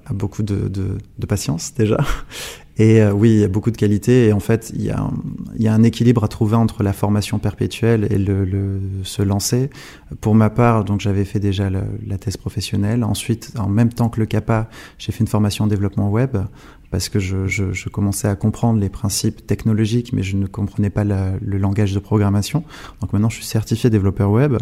à 0.05 0.13
beaucoup 0.13 0.43
de, 0.43 0.69
de, 0.69 0.99
de, 1.19 1.27
patience 1.27 1.73
déjà. 1.75 1.99
Et 2.79 3.01
euh, 3.01 3.13
oui, 3.13 3.31
il 3.31 3.39
y 3.39 3.45
a 3.45 3.49
beaucoup 3.49 3.71
de 3.71 3.77
qualités. 3.77 4.27
Et 4.27 4.33
en 4.35 4.41
fait, 4.41 4.71
il 4.75 4.83
y, 4.83 4.91
a 4.91 4.99
un, 4.99 5.15
il 5.55 5.63
y 5.63 5.69
a 5.69 5.73
un 5.73 5.83
équilibre 5.83 6.25
à 6.25 6.29
trouver 6.29 6.57
entre 6.57 6.83
la 6.83 6.93
formation 6.93 7.39
perpétuelle 7.39 8.07
et 8.11 8.19
le, 8.19 8.45
le 8.45 8.81
se 9.03 9.23
lancer. 9.23 9.71
Pour 10.21 10.35
ma 10.35 10.51
part, 10.51 10.85
donc 10.85 11.01
j'avais 11.01 11.25
fait 11.25 11.41
déjà 11.41 11.71
la 11.71 12.19
thèse 12.19 12.37
professionnelle. 12.37 13.03
Ensuite, 13.03 13.55
en 13.59 13.71
même 13.71 13.91
temps 13.91 14.11
que 14.11 14.21
le 14.21 14.27
CAPA, 14.27 14.69
j'ai 14.99 15.13
fait 15.13 15.21
une 15.21 15.27
formation 15.27 15.65
en 15.65 15.69
développement 15.69 16.11
web 16.11 16.37
parce 16.91 17.09
que 17.09 17.19
je, 17.19 17.47
je, 17.47 17.73
je, 17.73 17.89
commençais 17.89 18.29
à 18.29 18.37
comprendre 18.37 18.81
les 18.81 18.89
principes 18.89 19.47
technologiques, 19.47 20.13
mais 20.13 20.23
je 20.23 20.37
ne 20.37 20.47
comprenais 20.47 20.91
pas 20.91 21.05
la, 21.05 21.33
le 21.41 21.59
langage 21.59 21.93
de 21.93 21.99
programmation. 21.99 22.65
Donc 23.01 23.13
maintenant, 23.13 23.29
je 23.29 23.37
suis 23.37 23.45
certifié 23.45 23.91
développeur 23.91 24.31
web. 24.31 24.57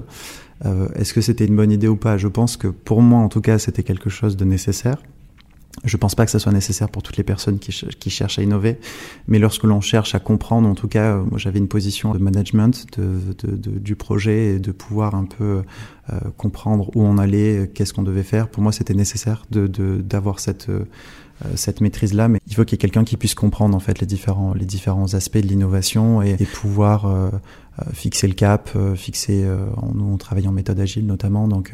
Euh, 0.65 0.89
Est-ce 0.95 1.15
que 1.15 1.21
c'était 1.21 1.47
une 1.47 1.57
bonne 1.57 1.73
idée 1.73 1.89
ou 1.89 1.97
pas? 1.97 2.17
Je 2.17 2.29
pense 2.29 2.57
que 2.57 2.69
pour 2.69 3.03
moi, 3.03 3.21
en 3.21 3.29
tout 3.29 3.41
cas, 3.41 3.59
c'était 3.59 3.83
quelque 3.83 4.11
chose 4.11 4.37
de 4.37 4.45
nécessaire. 4.45 4.99
Je 5.83 5.97
pense 5.97 6.15
pas 6.15 6.25
que 6.25 6.31
ça 6.31 6.39
soit 6.39 6.53
nécessaire 6.53 6.89
pour 6.89 7.03
toutes 7.03 7.17
les 7.17 7.25
personnes 7.25 7.59
qui, 7.59 8.11
cherchent 8.11 8.39
à 8.39 8.43
innover, 8.43 8.79
mais 9.27 9.41
lorsque 9.41 9.65
l'on 9.65 9.81
cherche 9.81 10.15
à 10.15 10.21
comprendre, 10.21 10.69
en 10.69 10.75
tout 10.77 10.87
cas, 10.87 11.17
moi 11.17 11.37
j'avais 11.37 11.59
une 11.59 11.67
position 11.67 12.15
de 12.15 12.19
management 12.19 12.87
du 12.97 13.97
projet 13.97 14.55
et 14.55 14.59
de 14.61 14.71
pouvoir 14.71 15.17
un 15.17 15.25
peu 15.25 15.63
euh, 16.13 16.21
comprendre 16.37 16.91
où 16.95 17.03
on 17.03 17.19
allait, 17.19 17.69
qu'est-ce 17.75 17.93
qu'on 17.93 18.05
devait 18.05 18.23
faire. 18.23 18.49
Pour 18.49 18.63
moi, 18.63 18.71
c'était 18.71 18.95
nécessaire 18.95 19.45
d'avoir 19.51 20.39
cette 20.39 20.71
cette 21.57 21.81
maîtrise-là, 21.81 22.29
mais 22.29 22.41
il 22.47 22.55
faut 22.55 22.65
qu'il 22.65 22.77
y 22.77 22.77
ait 22.77 22.79
quelqu'un 22.79 23.05
qui 23.05 23.17
puisse 23.17 23.35
comprendre 23.35 23.77
en 23.77 23.81
fait 23.81 24.01
les 24.01 24.07
différents, 24.07 24.55
aspects 25.15 25.39
de 25.39 25.47
l'innovation 25.47 26.23
et, 26.23 26.37
pouvoir 26.37 27.07
euh, 27.07 27.31
fixer 27.93 28.29
le 28.29 28.35
cap, 28.35 28.71
euh, 28.77 28.95
fixer. 28.95 29.43
Euh, 29.45 29.67
nous, 29.95 30.05
on 30.05 30.17
travaille 30.17 30.47
en 30.47 30.53
méthode 30.53 30.79
agile 30.79 31.07
notamment, 31.07 31.49
donc 31.49 31.73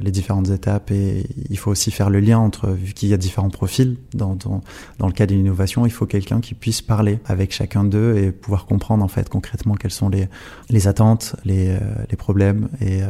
les 0.00 0.10
différentes 0.10 0.50
étapes. 0.50 0.90
Et 0.90 1.26
il 1.48 1.58
faut 1.58 1.70
aussi 1.70 1.90
faire 1.90 2.10
le 2.10 2.20
lien 2.20 2.38
entre, 2.38 2.68
vu 2.70 2.92
qu'il 2.92 3.08
y 3.08 3.14
a 3.14 3.16
différents 3.16 3.50
profils 3.50 3.96
dans, 4.14 4.34
dans, 4.34 4.62
dans 4.98 5.06
le 5.06 5.12
cas 5.12 5.26
de 5.26 5.34
l'innovation, 5.34 5.86
il 5.86 5.90
faut 5.92 6.06
quelqu'un 6.06 6.40
qui 6.40 6.54
puisse 6.54 6.82
parler 6.82 7.18
avec 7.26 7.52
chacun 7.52 7.84
d'eux 7.84 8.16
et 8.16 8.32
pouvoir 8.32 8.66
comprendre 8.66 9.04
en 9.04 9.08
fait 9.08 9.28
concrètement 9.28 9.74
quelles 9.74 9.92
sont 9.92 10.08
les, 10.08 10.28
les 10.70 10.88
attentes, 10.88 11.36
les, 11.44 11.76
les 12.10 12.16
problèmes. 12.16 12.68
Et, 12.80 13.00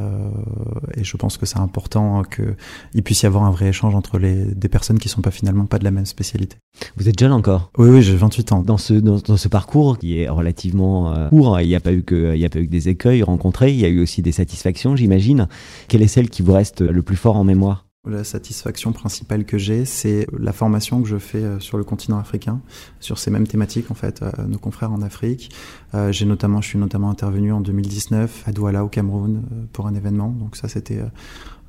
et 0.95 1.04
je 1.04 1.16
pense 1.16 1.37
que 1.37 1.47
c'est 1.47 1.59
important 1.59 2.23
qu'il 2.23 3.02
puisse 3.02 3.23
y 3.23 3.26
avoir 3.26 3.45
un 3.45 3.50
vrai 3.50 3.69
échange 3.69 3.95
entre 3.95 4.19
les, 4.19 4.35
des 4.35 4.69
personnes 4.69 4.99
qui 4.99 5.09
sont 5.09 5.23
pas 5.23 5.31
finalement 5.31 5.66
pas 5.66 5.78
de 5.78 5.85
la 5.85 5.90
même 5.90 6.07
spécialité. 6.07 6.57
Vous 6.97 7.09
êtes 7.09 7.19
jeune 7.19 7.33
encore? 7.33 7.71
Oui, 7.78 7.88
oui, 7.88 8.02
j'ai 8.02 8.16
28 8.16 8.52
ans. 8.52 8.62
Dans 8.62 8.78
ce, 8.78 8.95
dans, 8.95 9.19
dans 9.19 9.37
ce 9.37 9.49
parcours 9.49 9.99
qui 9.99 10.21
est 10.21 10.28
relativement 10.28 11.28
court, 11.31 11.51
il 11.59 11.68
n'y 11.68 11.75
a 11.75 11.80
pas 11.80 11.92
eu 11.92 12.02
que, 12.02 12.37
des 12.64 12.88
écueils 12.88 13.23
rencontrés, 13.23 13.73
il 13.73 13.78
y 13.78 13.85
a 13.85 13.88
eu 13.88 14.00
aussi 14.00 14.23
des 14.23 14.32
satisfactions, 14.32 14.97
j'imagine. 14.97 15.49
Quelle 15.88 16.02
est 16.02 16.09
celle 16.09 16.30
qui 16.30 16.42
vous 16.42 16.52
reste 16.52 16.80
le 16.80 17.02
plus 17.02 17.16
fort 17.16 17.37
en 17.37 17.44
mémoire? 17.44 17.87
La 18.04 18.25
satisfaction 18.25 18.90
principale 18.90 19.44
que 19.44 19.59
j'ai, 19.59 19.85
c'est 19.85 20.26
la 20.37 20.52
formation 20.52 21.00
que 21.02 21.09
je 21.09 21.18
fais 21.18 21.38
euh, 21.38 21.61
sur 21.61 21.78
le 21.78 21.85
continent 21.85 22.18
africain, 22.18 22.61
sur 22.99 23.16
ces 23.16 23.30
mêmes 23.30 23.47
thématiques 23.47 23.92
en 23.92 23.94
fait, 23.94 24.23
euh, 24.23 24.30
nos 24.49 24.59
confrères 24.59 24.90
en 24.90 25.02
Afrique. 25.02 25.54
Euh, 25.94 26.11
j'ai 26.11 26.25
notamment, 26.25 26.61
je 26.61 26.66
suis 26.66 26.78
notamment 26.80 27.11
intervenu 27.11 27.52
en 27.52 27.61
2019 27.61 28.42
à 28.47 28.52
Douala 28.52 28.85
au 28.85 28.88
Cameroun 28.88 29.44
pour 29.73 29.87
un 29.87 29.94
événement. 29.94 30.30
Donc 30.30 30.56
ça, 30.56 30.66
c'était 30.66 30.99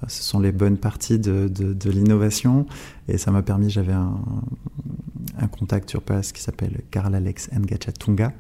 ce 0.07 0.23
sont 0.23 0.39
les 0.39 0.51
bonnes 0.51 0.77
parties 0.77 1.19
de, 1.19 1.47
de 1.47 1.89
l'innovation. 1.91 2.65
Et 3.07 3.19
ça 3.19 3.29
m'a 3.29 3.43
permis, 3.43 3.69
j'avais 3.69 3.93
un, 3.93 4.19
un, 5.39 5.47
contact 5.47 5.89
sur 5.89 6.01
place 6.01 6.31
qui 6.31 6.41
s'appelle 6.41 6.81
Karl 6.91 7.13
Alex 7.13 7.49
Ngachatunga. 7.51 8.33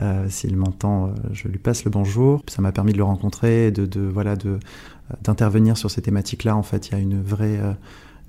Euh, 0.00 0.26
S'il 0.28 0.56
m'entend, 0.56 1.08
euh, 1.08 1.10
je 1.32 1.48
lui 1.48 1.58
passe 1.58 1.84
le 1.84 1.90
bonjour. 1.90 2.42
Ça 2.48 2.62
m'a 2.62 2.72
permis 2.72 2.92
de 2.92 2.98
le 2.98 3.04
rencontrer, 3.04 3.70
de, 3.70 3.86
de 3.86 4.00
voilà, 4.00 4.36
de 4.36 4.58
d'intervenir 5.22 5.76
sur 5.76 5.90
ces 5.90 6.02
thématiques-là. 6.02 6.56
En 6.56 6.62
fait, 6.62 6.88
il 6.88 6.92
y 6.92 6.94
a 6.94 7.00
une 7.00 7.20
vraie 7.20 7.58
euh, 7.58 7.72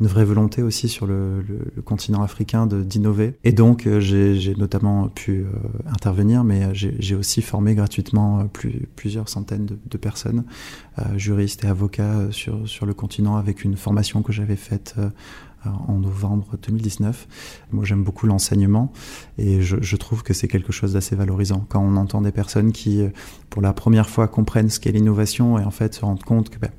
une 0.01 0.07
vraie 0.07 0.25
volonté 0.25 0.63
aussi 0.63 0.89
sur 0.89 1.05
le, 1.05 1.41
le, 1.41 1.81
continent 1.83 2.23
africain 2.23 2.65
d'innover. 2.65 3.35
Et 3.43 3.51
donc, 3.51 3.85
euh, 3.85 3.99
j'ai 3.99 4.55
notamment 4.55 5.07
pu 5.09 5.41
euh, 5.41 5.45
intervenir, 5.85 6.43
mais 6.43 6.69
j'ai 6.73 7.15
aussi 7.15 7.43
formé 7.43 7.75
gratuitement 7.75 8.39
euh, 8.39 8.43
plus, 8.45 8.87
plusieurs 8.95 9.29
centaines 9.29 9.67
de, 9.67 9.77
de 9.85 9.97
personnes, 9.97 10.43
juristes 11.15 11.63
et 11.63 11.67
avocats 11.67 12.31
sur, 12.31 12.67
sur 12.67 12.85
le 12.85 12.93
continent, 12.93 13.37
avec 13.37 13.63
une 13.63 13.75
formation 13.75 14.21
que 14.23 14.31
j'avais 14.31 14.55
faite 14.55 14.95
en 15.87 15.99
novembre 15.99 16.57
2019. 16.61 17.27
Moi, 17.71 17.85
j'aime 17.85 18.03
beaucoup 18.03 18.27
l'enseignement 18.27 18.91
et 19.37 19.61
je, 19.61 19.77
je, 19.81 19.95
trouve 19.95 20.23
que 20.23 20.33
c'est 20.33 20.47
quelque 20.47 20.71
chose 20.71 20.93
d'assez 20.93 21.15
valorisant 21.15 21.65
quand 21.69 21.81
on 21.81 21.95
entend 21.97 22.21
des 22.21 22.31
personnes 22.31 22.71
qui, 22.71 23.03
pour 23.49 23.61
la 23.61 23.73
première 23.73 24.09
fois, 24.09 24.27
comprennent 24.27 24.69
ce 24.69 24.79
qu'est 24.79 24.91
l'innovation 24.91 25.59
et 25.59 25.63
en 25.63 25.71
fait 25.71 25.93
se 25.93 26.01
rendent 26.05 26.23
compte 26.23 26.49
que 26.49 26.59
ben, 26.59 26.71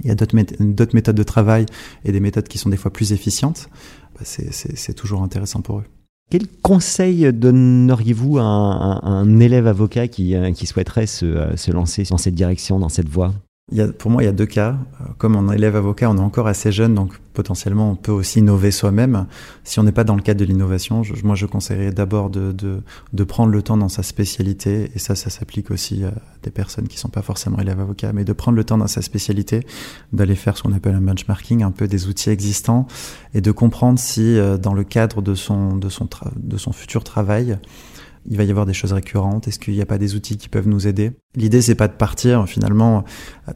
il 0.00 0.06
y 0.06 0.10
a 0.10 0.14
d'autres 0.14 0.94
méthodes 0.94 1.16
de 1.16 1.22
travail 1.22 1.66
et 2.04 2.12
des 2.12 2.20
méthodes 2.20 2.48
qui 2.48 2.58
sont 2.58 2.68
des 2.68 2.76
fois 2.76 2.92
plus 2.92 3.12
efficientes, 3.12 3.68
bah, 4.14 4.20
c'est 4.24 4.94
toujours 4.94 5.22
intéressant 5.22 5.60
pour 5.60 5.78
eux. 5.78 5.84
Quel 6.30 6.46
conseil 6.46 7.32
donneriez-vous 7.32 8.38
à, 8.38 8.42
un, 8.42 9.00
un, 9.02 9.40
élève 9.40 9.66
avocat 9.66 10.08
qui, 10.08 10.34
euh, 10.34 10.52
qui 10.52 10.66
souhaiterait 10.66 11.06
se, 11.06 11.24
euh, 11.24 11.56
se 11.56 11.70
lancer 11.70 12.02
dans 12.02 12.18
cette 12.18 12.34
direction, 12.34 12.78
dans 12.78 12.90
cette 12.90 13.08
voie? 13.08 13.32
Il 13.70 13.76
y 13.76 13.82
a, 13.82 13.88
pour 13.88 14.10
moi, 14.10 14.22
il 14.22 14.26
y 14.26 14.28
a 14.28 14.32
deux 14.32 14.46
cas. 14.46 14.76
Comme 15.18 15.36
on 15.36 15.52
est 15.52 15.56
élève 15.56 15.76
avocat, 15.76 16.10
on 16.10 16.16
est 16.16 16.20
encore 16.20 16.46
assez 16.46 16.72
jeune, 16.72 16.94
donc 16.94 17.12
potentiellement 17.34 17.92
on 17.92 17.96
peut 17.96 18.12
aussi 18.12 18.38
innover 18.38 18.70
soi-même. 18.70 19.26
Si 19.62 19.78
on 19.78 19.82
n'est 19.82 19.92
pas 19.92 20.04
dans 20.04 20.16
le 20.16 20.22
cadre 20.22 20.40
de 20.40 20.44
l'innovation, 20.44 21.02
moi 21.22 21.36
je 21.36 21.44
conseillerais 21.44 21.92
d'abord 21.92 22.30
de, 22.30 22.52
de, 22.52 22.82
de, 23.12 23.24
prendre 23.24 23.52
le 23.52 23.62
temps 23.62 23.76
dans 23.76 23.90
sa 23.90 24.02
spécialité, 24.02 24.90
et 24.94 24.98
ça, 24.98 25.14
ça 25.14 25.28
s'applique 25.28 25.70
aussi 25.70 26.02
à 26.02 26.14
des 26.42 26.50
personnes 26.50 26.88
qui 26.88 26.98
sont 26.98 27.10
pas 27.10 27.22
forcément 27.22 27.58
élèves 27.58 27.78
avocats, 27.78 28.12
mais 28.12 28.24
de 28.24 28.32
prendre 28.32 28.56
le 28.56 28.64
temps 28.64 28.78
dans 28.78 28.86
sa 28.86 29.02
spécialité, 29.02 29.66
d'aller 30.12 30.34
faire 30.34 30.56
ce 30.56 30.62
qu'on 30.62 30.72
appelle 30.72 30.94
un 30.94 31.02
benchmarking, 31.02 31.62
un 31.62 31.70
peu 31.70 31.86
des 31.86 32.08
outils 32.08 32.30
existants, 32.30 32.86
et 33.34 33.42
de 33.42 33.52
comprendre 33.52 33.98
si 33.98 34.38
euh, 34.38 34.56
dans 34.56 34.74
le 34.74 34.84
cadre 34.84 35.20
de 35.20 35.34
son, 35.34 35.76
de 35.76 35.90
son, 35.90 36.08
de 36.36 36.56
son 36.56 36.72
futur 36.72 37.04
travail, 37.04 37.58
il 38.28 38.36
va 38.36 38.44
y 38.44 38.50
avoir 38.50 38.66
des 38.66 38.72
choses 38.72 38.92
récurrentes? 38.92 39.48
Est-ce 39.48 39.58
qu'il 39.58 39.74
n'y 39.74 39.82
a 39.82 39.86
pas 39.86 39.98
des 39.98 40.14
outils 40.14 40.36
qui 40.36 40.48
peuvent 40.48 40.68
nous 40.68 40.86
aider? 40.86 41.12
L'idée, 41.34 41.62
c'est 41.62 41.74
pas 41.74 41.88
de 41.88 41.92
partir 41.92 42.46
finalement 42.46 43.04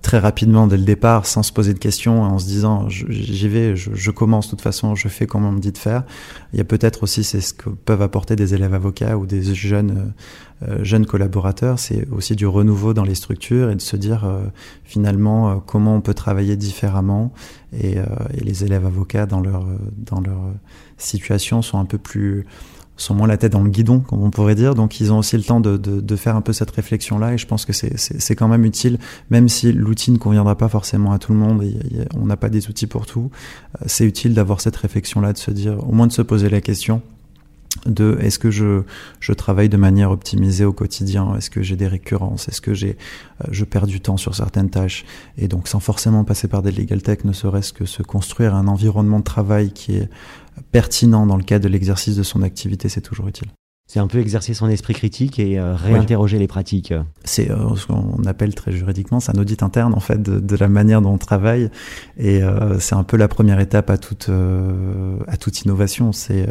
très 0.02 0.18
rapidement 0.18 0.66
dès 0.66 0.76
le 0.76 0.84
départ, 0.84 1.26
sans 1.26 1.42
se 1.42 1.52
poser 1.52 1.74
de 1.74 1.78
questions, 1.78 2.22
en 2.22 2.38
se 2.38 2.46
disant 2.46 2.88
j'y 2.88 3.48
vais, 3.48 3.76
je, 3.76 4.10
commence 4.10 4.46
de 4.46 4.50
toute 4.50 4.60
façon, 4.60 4.94
je 4.94 5.08
fais 5.08 5.26
comme 5.26 5.44
on 5.44 5.52
me 5.52 5.60
dit 5.60 5.72
de 5.72 5.78
faire. 5.78 6.04
Il 6.52 6.58
y 6.58 6.60
a 6.60 6.64
peut-être 6.64 7.02
aussi 7.02 7.24
c'est 7.24 7.40
ce 7.40 7.54
que 7.54 7.70
peuvent 7.70 8.02
apporter 8.02 8.36
des 8.36 8.54
élèves 8.54 8.74
avocats 8.74 9.16
ou 9.16 9.26
des 9.26 9.42
jeunes 9.54 10.12
euh, 10.68 10.84
jeunes 10.84 11.06
collaborateurs, 11.06 11.78
c'est 11.78 12.08
aussi 12.10 12.36
du 12.36 12.46
renouveau 12.46 12.94
dans 12.94 13.04
les 13.04 13.14
structures 13.14 13.70
et 13.70 13.74
de 13.74 13.80
se 13.80 13.96
dire 13.96 14.24
euh, 14.24 14.44
finalement 14.84 15.50
euh, 15.50 15.54
comment 15.64 15.96
on 15.96 16.00
peut 16.00 16.14
travailler 16.14 16.56
différemment. 16.56 17.32
Et, 17.72 17.98
euh, 17.98 18.04
et, 18.34 18.44
les 18.44 18.64
élèves 18.64 18.86
avocats 18.86 19.26
dans 19.26 19.40
leur 19.40 19.66
dans 19.96 20.20
leur 20.20 20.40
situation 20.98 21.62
sont 21.62 21.78
un 21.78 21.84
peu 21.84 21.98
plus 21.98 22.44
sont 23.02 23.14
moins 23.14 23.26
la 23.26 23.36
tête 23.36 23.52
dans 23.52 23.62
le 23.62 23.70
guidon, 23.70 24.00
comme 24.00 24.22
on 24.22 24.30
pourrait 24.30 24.54
dire. 24.54 24.74
Donc, 24.74 25.00
ils 25.00 25.12
ont 25.12 25.18
aussi 25.18 25.36
le 25.36 25.42
temps 25.42 25.60
de, 25.60 25.76
de, 25.76 26.16
faire 26.16 26.36
un 26.36 26.40
peu 26.40 26.52
cette 26.52 26.70
réflexion-là. 26.70 27.34
Et 27.34 27.38
je 27.38 27.46
pense 27.46 27.64
que 27.64 27.72
c'est 27.72 28.36
quand 28.36 28.48
même 28.48 28.64
utile, 28.64 28.98
même 29.30 29.48
si 29.48 29.72
l'outil 29.72 30.10
ne 30.10 30.18
conviendra 30.18 30.56
pas 30.56 30.68
forcément 30.68 31.12
à 31.12 31.18
tout 31.18 31.32
le 31.32 31.38
monde. 31.38 31.62
Et, 31.62 31.76
on 32.16 32.26
n'a 32.26 32.36
pas 32.36 32.48
des 32.48 32.68
outils 32.68 32.86
pour 32.86 33.06
tout. 33.06 33.30
Euh, 33.80 33.84
c'est 33.86 34.04
utile 34.04 34.34
d'avoir 34.34 34.60
cette 34.60 34.76
réflexion-là, 34.76 35.32
de 35.32 35.38
se 35.38 35.50
dire, 35.50 35.78
au 35.88 35.92
moins 35.92 36.06
de 36.06 36.12
se 36.12 36.22
poser 36.22 36.48
la 36.48 36.60
question 36.60 37.02
de 37.86 38.18
est-ce 38.20 38.38
que 38.38 38.50
je, 38.50 38.82
je 39.20 39.32
travaille 39.32 39.68
de 39.68 39.76
manière 39.76 40.10
optimisée 40.10 40.64
au 40.64 40.72
quotidien? 40.72 41.34
Est-ce 41.36 41.50
que 41.50 41.62
j'ai 41.62 41.76
des 41.76 41.86
récurrences? 41.86 42.48
Est-ce 42.48 42.60
que 42.60 42.74
j'ai 42.74 42.96
euh, 43.40 43.48
je 43.50 43.64
perds 43.64 43.86
du 43.86 44.00
temps 44.00 44.16
sur 44.16 44.34
certaines 44.34 44.70
tâches? 44.70 45.04
Et 45.38 45.48
donc 45.48 45.68
sans 45.68 45.80
forcément 45.80 46.24
passer 46.24 46.48
par 46.48 46.62
des 46.62 46.70
legal 46.70 47.02
tech, 47.02 47.24
ne 47.24 47.32
serait-ce 47.32 47.72
que 47.72 47.84
se 47.84 48.02
construire 48.02 48.54
un 48.54 48.68
environnement 48.68 49.18
de 49.18 49.24
travail 49.24 49.72
qui 49.72 49.96
est 49.96 50.08
pertinent 50.70 51.26
dans 51.26 51.36
le 51.36 51.44
cadre 51.44 51.64
de 51.64 51.68
l'exercice 51.68 52.16
de 52.16 52.22
son 52.22 52.42
activité, 52.42 52.88
c'est 52.88 53.00
toujours 53.00 53.28
utile. 53.28 53.48
C'est 53.92 54.00
un 54.00 54.06
peu 54.06 54.20
exercer 54.20 54.54
son 54.54 54.68
esprit 54.68 54.94
critique 54.94 55.38
et 55.38 55.58
euh, 55.58 55.74
réinterroger 55.74 56.36
oui. 56.36 56.42
les 56.42 56.46
pratiques. 56.46 56.94
C'est 57.24 57.50
euh, 57.50 57.76
ce 57.76 57.86
qu'on 57.86 58.24
appelle 58.24 58.54
très 58.54 58.72
juridiquement, 58.72 59.20
c'est 59.20 59.36
un 59.36 59.38
audit 59.38 59.62
interne 59.62 59.92
en 59.92 60.00
fait 60.00 60.22
de, 60.22 60.40
de, 60.40 60.56
la 60.56 60.68
manière 60.68 61.02
dont 61.02 61.12
on 61.12 61.18
travaille 61.18 61.68
et 62.16 62.42
euh, 62.42 62.78
c'est 62.78 62.94
un 62.94 63.02
peu 63.02 63.18
la 63.18 63.28
première 63.28 63.60
étape 63.60 63.90
à 63.90 63.98
toute 63.98 64.30
à 64.30 65.36
toute 65.36 65.62
innovation. 65.62 66.12
C'est 66.12 66.48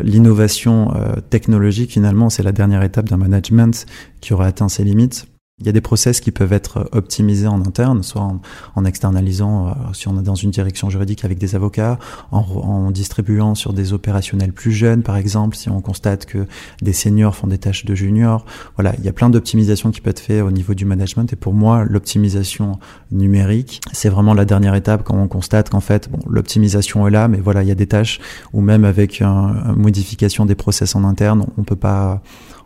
l'innovation 0.00 0.92
technologique 1.30 1.92
finalement, 1.92 2.28
c'est 2.28 2.42
la 2.42 2.52
dernière 2.52 2.82
étape 2.82 3.08
d'un 3.08 3.18
management 3.18 3.86
qui 4.20 4.32
aura 4.32 4.46
atteint 4.46 4.68
ses 4.68 4.82
limites 4.82 5.26
il 5.60 5.66
y 5.66 5.68
a 5.68 5.72
des 5.72 5.80
process 5.80 6.20
qui 6.20 6.32
peuvent 6.32 6.52
être 6.52 6.88
optimisés 6.90 7.46
en 7.46 7.60
interne, 7.60 8.02
soit 8.02 8.28
en, 8.74 8.84
externalisant, 8.84 9.68
euh, 9.68 9.72
si 9.92 10.08
on 10.08 10.18
est 10.18 10.22
dans 10.22 10.34
une 10.34 10.50
direction 10.50 10.90
juridique 10.90 11.24
avec 11.24 11.38
des 11.38 11.54
avocats, 11.54 12.00
en, 12.32 12.90
distribuant 12.90 13.54
sur 13.54 13.72
des 13.72 13.92
opérationnels 13.92 14.52
plus 14.52 14.72
jeunes, 14.72 15.04
par 15.04 15.16
exemple, 15.16 15.56
si 15.56 15.70
on 15.70 15.80
constate 15.80 16.26
que 16.26 16.46
des 16.82 16.92
seniors 16.92 17.36
font 17.36 17.46
des 17.46 17.58
tâches 17.58 17.84
de 17.84 17.94
juniors. 17.94 18.44
Voilà, 18.76 18.94
il 18.98 19.04
y 19.04 19.08
a 19.08 19.12
plein 19.12 19.30
d'optimisations 19.30 19.92
qui 19.92 20.00
peuvent 20.00 20.10
être 20.10 20.20
faites 20.20 20.42
au 20.42 20.50
niveau 20.50 20.74
du 20.74 20.84
management. 20.84 21.32
Et 21.32 21.36
pour 21.36 21.54
moi, 21.54 21.84
l'optimisation 21.84 22.80
numérique, 23.12 23.80
c'est 23.92 24.08
vraiment 24.08 24.34
la 24.34 24.44
dernière 24.44 24.74
étape 24.74 25.04
quand 25.04 25.16
on 25.16 25.28
constate 25.28 25.70
qu'en 25.70 25.80
fait, 25.80 26.10
bon, 26.10 26.18
l'optimisation 26.28 27.06
est 27.06 27.12
là, 27.12 27.28
mais 27.28 27.38
voilà, 27.38 27.62
il 27.62 27.68
y 27.68 27.72
a 27.72 27.76
des 27.76 27.86
tâches 27.86 28.20
où 28.52 28.60
même 28.60 28.84
avec 28.84 29.20
une 29.20 29.74
modification 29.76 30.46
des 30.46 30.56
process 30.56 30.96
en 30.96 31.04
interne, 31.04 31.46
on 31.56 31.62
peut 31.62 31.76
pas 31.76 32.22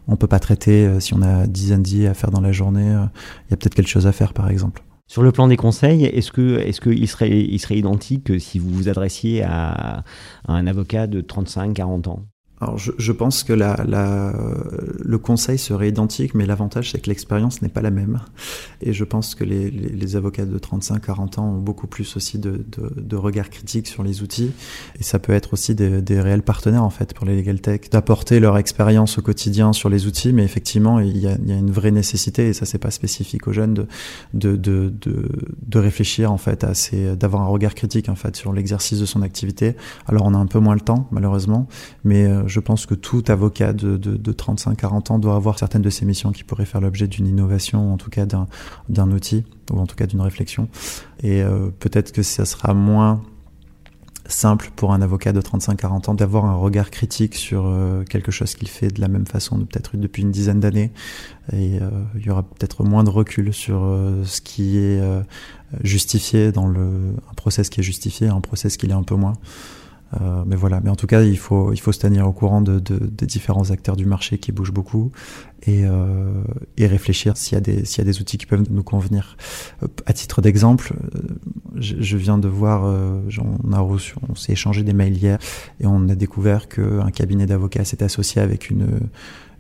on 0.08 0.16
peut 0.16 0.26
pas 0.26 0.40
traiter 0.40 0.86
euh, 0.86 1.00
si 1.00 1.14
on 1.14 1.22
a 1.22 1.46
10 1.46 1.72
ND 1.74 2.06
à 2.06 2.14
faire 2.14 2.30
dans 2.30 2.40
la 2.40 2.52
journée. 2.52 2.90
Euh, 2.90 3.04
il 3.46 3.50
y 3.50 3.54
a 3.54 3.56
peut-être 3.56 3.74
quelque 3.74 3.88
chose 3.88 4.06
à 4.06 4.12
faire, 4.12 4.32
par 4.32 4.50
exemple. 4.50 4.82
Sur 5.06 5.22
le 5.22 5.32
plan 5.32 5.48
des 5.48 5.56
conseils, 5.56 6.04
est-ce 6.04 6.32
que 6.32 6.58
est-ce 6.58 6.82
qu'il 6.82 7.08
serait 7.08 7.30
il 7.30 7.58
serait 7.58 7.78
identique 7.78 8.38
si 8.40 8.58
vous 8.58 8.68
vous 8.68 8.88
adressiez 8.90 9.42
à, 9.42 10.04
à 10.46 10.52
un 10.52 10.66
avocat 10.66 11.06
de 11.06 11.22
35-40 11.22 12.08
ans? 12.08 12.26
Alors 12.60 12.76
je, 12.76 12.90
je, 12.98 13.12
pense 13.12 13.44
que 13.44 13.52
la, 13.52 13.84
la, 13.86 14.34
le 15.00 15.18
conseil 15.18 15.58
serait 15.58 15.88
identique, 15.88 16.34
mais 16.34 16.44
l'avantage 16.44 16.90
c'est 16.90 16.98
que 17.00 17.08
l'expérience 17.08 17.62
n'est 17.62 17.68
pas 17.68 17.82
la 17.82 17.90
même. 17.90 18.20
Et 18.82 18.92
je 18.92 19.04
pense 19.04 19.34
que 19.34 19.44
les, 19.44 19.70
les, 19.70 19.88
les 19.90 20.16
avocats 20.16 20.44
de 20.44 20.58
35-40 20.58 21.38
ans 21.38 21.44
ont 21.54 21.58
beaucoup 21.58 21.86
plus 21.86 22.16
aussi 22.16 22.38
de, 22.38 22.64
de, 22.76 23.00
de, 23.00 23.16
regard 23.16 23.50
critique 23.50 23.86
sur 23.86 24.02
les 24.02 24.22
outils. 24.22 24.50
Et 24.98 25.04
ça 25.04 25.20
peut 25.20 25.32
être 25.32 25.52
aussi 25.52 25.74
des, 25.76 26.02
des, 26.02 26.20
réels 26.20 26.42
partenaires 26.42 26.82
en 26.82 26.90
fait 26.90 27.14
pour 27.14 27.26
les 27.26 27.36
legal 27.36 27.60
tech, 27.60 27.90
d'apporter 27.90 28.40
leur 28.40 28.58
expérience 28.58 29.18
au 29.18 29.22
quotidien 29.22 29.72
sur 29.72 29.88
les 29.88 30.06
outils. 30.06 30.32
Mais 30.32 30.42
effectivement, 30.42 30.98
il 30.98 31.16
y 31.16 31.28
a, 31.28 31.36
il 31.40 31.48
y 31.48 31.52
a 31.52 31.56
une 31.56 31.70
vraie 31.70 31.92
nécessité, 31.92 32.48
et 32.48 32.52
ça 32.52 32.66
c'est 32.66 32.78
pas 32.78 32.90
spécifique 32.90 33.46
aux 33.46 33.52
jeunes, 33.52 33.74
de, 33.74 33.86
de, 34.34 34.56
de, 34.56 34.92
de, 35.66 35.78
réfléchir 35.78 36.32
en 36.32 36.38
fait 36.38 36.64
à 36.64 36.72
d'avoir 37.16 37.42
un 37.42 37.46
regard 37.46 37.74
critique 37.74 38.08
en 38.08 38.14
fait 38.14 38.34
sur 38.34 38.52
l'exercice 38.52 38.98
de 38.98 39.06
son 39.06 39.22
activité. 39.22 39.76
Alors 40.06 40.26
on 40.26 40.34
a 40.34 40.38
un 40.38 40.46
peu 40.46 40.58
moins 40.58 40.74
le 40.74 40.80
temps 40.80 41.08
malheureusement, 41.12 41.68
mais 42.04 42.26
euh, 42.26 42.47
je 42.48 42.60
pense 42.60 42.86
que 42.86 42.94
tout 42.94 43.22
avocat 43.28 43.72
de, 43.72 43.96
de, 43.96 44.16
de 44.16 44.32
35-40 44.32 45.12
ans 45.12 45.18
doit 45.18 45.36
avoir 45.36 45.58
certaines 45.58 45.82
de 45.82 45.90
ses 45.90 46.04
missions 46.04 46.32
qui 46.32 46.44
pourraient 46.44 46.64
faire 46.64 46.80
l'objet 46.80 47.06
d'une 47.06 47.26
innovation, 47.26 47.92
en 47.92 47.96
tout 47.96 48.10
cas 48.10 48.26
d'un 48.26 49.10
outil, 49.10 49.44
ou 49.72 49.78
en 49.78 49.86
tout 49.86 49.96
cas 49.96 50.06
d'une 50.06 50.20
réflexion. 50.20 50.68
Et 51.22 51.42
euh, 51.42 51.68
peut-être 51.78 52.12
que 52.12 52.22
ça 52.22 52.44
sera 52.44 52.74
moins 52.74 53.22
simple 54.30 54.70
pour 54.76 54.92
un 54.92 55.00
avocat 55.00 55.32
de 55.32 55.40
35-40 55.40 56.10
ans 56.10 56.14
d'avoir 56.14 56.44
un 56.44 56.54
regard 56.54 56.90
critique 56.90 57.34
sur 57.34 57.64
euh, 57.66 58.04
quelque 58.04 58.30
chose 58.30 58.54
qu'il 58.54 58.68
fait 58.68 58.88
de 58.88 59.00
la 59.00 59.08
même 59.08 59.26
façon 59.26 59.58
peut-être 59.60 59.96
depuis 59.96 60.20
une 60.20 60.30
dizaine 60.30 60.60
d'années 60.60 60.92
et 61.54 61.78
euh, 61.80 61.88
il 62.14 62.26
y 62.26 62.28
aura 62.28 62.42
peut-être 62.42 62.84
moins 62.84 63.04
de 63.04 63.08
recul 63.08 63.54
sur 63.54 63.90
ce 64.24 64.42
qui 64.42 64.76
est 64.76 65.00
justifié 65.82 66.52
dans 66.52 66.66
le 66.66 67.14
un 67.30 67.34
process 67.36 67.70
qui 67.70 67.80
est 67.80 67.82
justifié 67.82 68.28
un 68.28 68.42
process 68.42 68.76
qui 68.76 68.86
l'est 68.86 68.92
un 68.92 69.02
peu 69.02 69.14
moins 69.14 69.32
euh, 70.14 70.42
mais 70.46 70.56
voilà, 70.56 70.80
mais 70.82 70.90
en 70.90 70.96
tout 70.96 71.06
cas, 71.06 71.22
il 71.22 71.38
faut, 71.38 71.72
il 71.72 71.80
faut 71.80 71.92
se 71.92 71.98
tenir 71.98 72.26
au 72.26 72.32
courant 72.32 72.60
de, 72.60 72.78
de, 72.78 72.98
des 72.98 73.26
différents 73.26 73.70
acteurs 73.70 73.96
du 73.96 74.06
marché 74.06 74.38
qui 74.38 74.52
bougent 74.52 74.72
beaucoup 74.72 75.12
et, 75.66 75.84
euh, 75.84 76.42
et 76.76 76.86
réfléchir 76.86 77.36
s'il 77.36 77.54
y, 77.54 77.58
a 77.58 77.60
des, 77.60 77.84
s'il 77.84 77.98
y 77.98 78.08
a 78.08 78.10
des 78.10 78.20
outils 78.20 78.38
qui 78.38 78.46
peuvent 78.46 78.64
nous 78.70 78.82
convenir. 78.82 79.36
Euh, 79.82 79.88
à 80.06 80.12
titre 80.12 80.40
d'exemple, 80.40 80.94
euh, 81.14 81.20
je, 81.76 81.96
je, 81.98 82.16
viens 82.16 82.38
de 82.38 82.48
voir, 82.48 82.84
on, 82.84 83.72
a 83.72 83.80
reçu, 83.80 84.14
on 84.28 84.34
s'est 84.34 84.52
échangé 84.52 84.82
des 84.82 84.92
mails 84.92 85.16
hier 85.16 85.38
et 85.80 85.86
on 85.86 86.08
a 86.08 86.14
découvert 86.14 86.68
qu'un 86.68 87.10
cabinet 87.10 87.46
d'avocats 87.46 87.84
s'est 87.84 88.02
associé 88.02 88.40
avec 88.40 88.70
une 88.70 89.00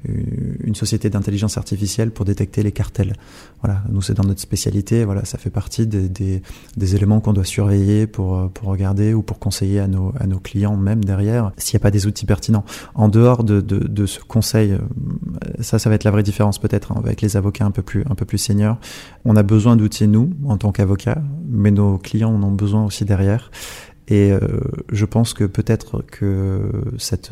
une 0.04 0.74
société 0.74 1.10
d'intelligence 1.10 1.58
artificielle 1.58 2.10
pour 2.10 2.24
détecter 2.24 2.62
les 2.62 2.72
cartels. 2.72 3.14
Voilà, 3.62 3.82
nous 3.90 4.00
c'est 4.00 4.14
dans 4.14 4.24
notre 4.24 4.40
spécialité. 4.40 5.04
Voilà, 5.04 5.24
ça 5.24 5.38
fait 5.38 5.50
partie 5.50 5.86
des, 5.86 6.08
des, 6.08 6.42
des 6.76 6.94
éléments 6.94 7.20
qu'on 7.20 7.32
doit 7.32 7.44
surveiller 7.44 8.06
pour 8.06 8.50
pour 8.50 8.68
regarder 8.68 9.12
ou 9.14 9.22
pour 9.22 9.38
conseiller 9.38 9.80
à 9.80 9.88
nos 9.88 10.12
à 10.18 10.26
nos 10.26 10.38
clients 10.38 10.76
même 10.76 11.04
derrière 11.04 11.52
s'il 11.58 11.76
n'y 11.76 11.82
a 11.82 11.84
pas 11.84 11.90
des 11.90 12.06
outils 12.06 12.26
pertinents. 12.26 12.64
En 12.94 13.08
dehors 13.08 13.44
de, 13.44 13.60
de, 13.60 13.78
de, 13.78 14.06
ce 14.06 14.20
conseil, 14.20 14.72
euh, 14.72 14.78
ça 15.60 15.78
ça 15.78 15.88
va 15.88 15.96
être 15.96 16.04
la 16.04 16.10
vraie 16.10 16.22
différence 16.22 16.58
peut-être 16.58 16.92
hein, 16.92 17.00
avec 17.02 17.20
les 17.20 17.36
avocats 17.36 17.64
un 17.64 17.70
peu 17.70 17.82
plus 17.82 18.04
un 18.08 18.14
peu 18.14 18.24
plus 18.24 18.38
seniors. 18.38 18.78
On 19.24 19.36
a 19.36 19.42
besoin 19.42 19.76
d'outils 19.76 20.08
nous 20.08 20.30
en 20.44 20.56
tant 20.56 20.72
qu'avocats, 20.72 21.22
mais 21.48 21.70
nos 21.70 21.98
clients 21.98 22.32
en 22.34 22.42
ont 22.42 22.52
besoin 22.52 22.84
aussi 22.84 23.04
derrière. 23.04 23.50
Et 24.08 24.32
euh, 24.32 24.40
je 24.90 25.04
pense 25.04 25.34
que 25.34 25.44
peut-être 25.44 26.02
que 26.02 26.70
cette, 26.98 27.30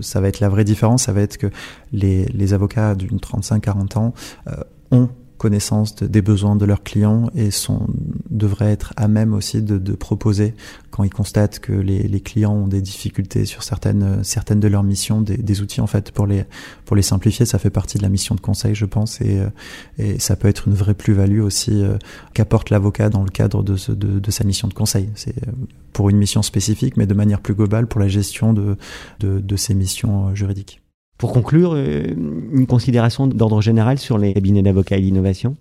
ça 0.00 0.20
va 0.20 0.28
être 0.28 0.40
la 0.40 0.48
vraie 0.48 0.64
différence, 0.64 1.04
ça 1.04 1.12
va 1.12 1.20
être 1.20 1.36
que 1.36 1.48
les, 1.92 2.24
les 2.26 2.54
avocats 2.54 2.94
d'une 2.94 3.18
35-40 3.18 3.98
ans 3.98 4.14
euh, 4.48 4.52
ont 4.90 5.08
connaissance 5.44 5.96
des 5.96 6.22
besoins 6.22 6.56
de 6.56 6.64
leurs 6.64 6.82
clients 6.82 7.28
et 7.34 7.50
sont, 7.50 7.86
devraient 8.30 8.72
être 8.72 8.94
à 8.96 9.08
même 9.08 9.34
aussi 9.34 9.60
de, 9.60 9.76
de 9.76 9.92
proposer, 9.92 10.54
quand 10.90 11.04
ils 11.04 11.12
constatent 11.12 11.58
que 11.58 11.74
les, 11.74 12.04
les, 12.04 12.20
clients 12.22 12.54
ont 12.54 12.66
des 12.66 12.80
difficultés 12.80 13.44
sur 13.44 13.62
certaines, 13.62 14.24
certaines 14.24 14.60
de 14.60 14.68
leurs 14.68 14.82
missions, 14.82 15.20
des, 15.20 15.36
des, 15.36 15.60
outils 15.60 15.82
en 15.82 15.86
fait 15.86 16.12
pour 16.12 16.26
les, 16.26 16.46
pour 16.86 16.96
les 16.96 17.02
simplifier. 17.02 17.44
Ça 17.44 17.58
fait 17.58 17.68
partie 17.68 17.98
de 17.98 18.02
la 18.02 18.08
mission 18.08 18.34
de 18.34 18.40
conseil, 18.40 18.74
je 18.74 18.86
pense, 18.86 19.20
et, 19.20 19.38
euh, 19.38 19.50
et 19.98 20.18
ça 20.18 20.34
peut 20.34 20.48
être 20.48 20.66
une 20.66 20.72
vraie 20.72 20.94
plus-value 20.94 21.42
aussi 21.42 21.72
euh, 21.74 21.98
qu'apporte 22.32 22.70
l'avocat 22.70 23.10
dans 23.10 23.22
le 23.22 23.28
cadre 23.30 23.62
de, 23.62 23.76
ce, 23.76 23.92
de, 23.92 24.18
de, 24.18 24.30
sa 24.30 24.44
mission 24.44 24.66
de 24.66 24.72
conseil. 24.72 25.10
C'est 25.14 25.36
euh, 25.46 25.52
pour 25.92 26.08
une 26.08 26.16
mission 26.16 26.40
spécifique, 26.40 26.96
mais 26.96 27.06
de 27.06 27.12
manière 27.12 27.42
plus 27.42 27.54
globale 27.54 27.86
pour 27.86 28.00
la 28.00 28.08
gestion 28.08 28.54
de, 28.54 28.78
de, 29.20 29.40
de 29.40 29.56
ses 29.56 29.74
missions 29.74 30.34
juridiques. 30.34 30.80
Pour 31.18 31.32
conclure, 31.32 31.72
euh, 31.74 32.02
une 32.52 32.66
considération 32.66 33.26
d'ordre 33.26 33.60
général 33.60 33.98
sur 33.98 34.18
les 34.18 34.34
cabinets 34.34 34.62
d'avocats 34.62 34.96
et 34.96 35.00
l'innovation 35.00 35.56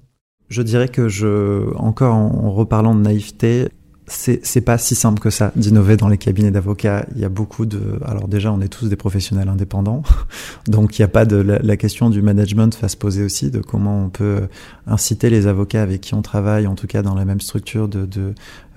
Je 0.49 0.61
dirais 0.61 0.87
que 0.87 1.07
je, 1.09 1.73
encore 1.75 2.15
en 2.15 2.51
reparlant 2.51 2.95
de 2.95 3.01
naïveté, 3.01 3.69
c'est 4.07 4.61
pas 4.61 4.77
si 4.77 4.95
simple 4.95 5.19
que 5.19 5.29
ça 5.29 5.51
d'innover 5.55 5.97
dans 5.97 6.07
les 6.07 6.17
cabinets 6.17 6.51
d'avocats. 6.51 7.05
Il 7.15 7.21
y 7.21 7.25
a 7.25 7.29
beaucoup 7.29 7.65
de. 7.65 7.99
Alors 8.05 8.27
déjà, 8.27 8.51
on 8.51 8.59
est 8.61 8.67
tous 8.67 8.89
des 8.89 8.95
professionnels 8.95 9.49
indépendants, 9.49 10.03
donc 10.67 10.97
il 10.97 11.01
n'y 11.01 11.05
a 11.05 11.09
pas 11.09 11.25
de 11.25 11.37
la, 11.37 11.77
question 11.77 12.09
du 12.09 12.21
management 12.21 12.77
va 12.81 12.87
se 12.87 12.97
poser 12.97 13.23
aussi 13.23 13.49
de 13.51 13.59
comment 13.59 14.05
on 14.05 14.09
peut 14.09 14.47
inciter 14.87 15.29
les 15.29 15.47
avocats 15.47 15.81
avec 15.81 16.01
qui 16.01 16.13
on 16.13 16.21
travaille, 16.21 16.67
en 16.67 16.75
tout 16.75 16.87
cas 16.87 17.01
dans 17.01 17.15
la 17.15 17.25
même 17.25 17.41
structure, 17.41 17.87
de 17.87 18.07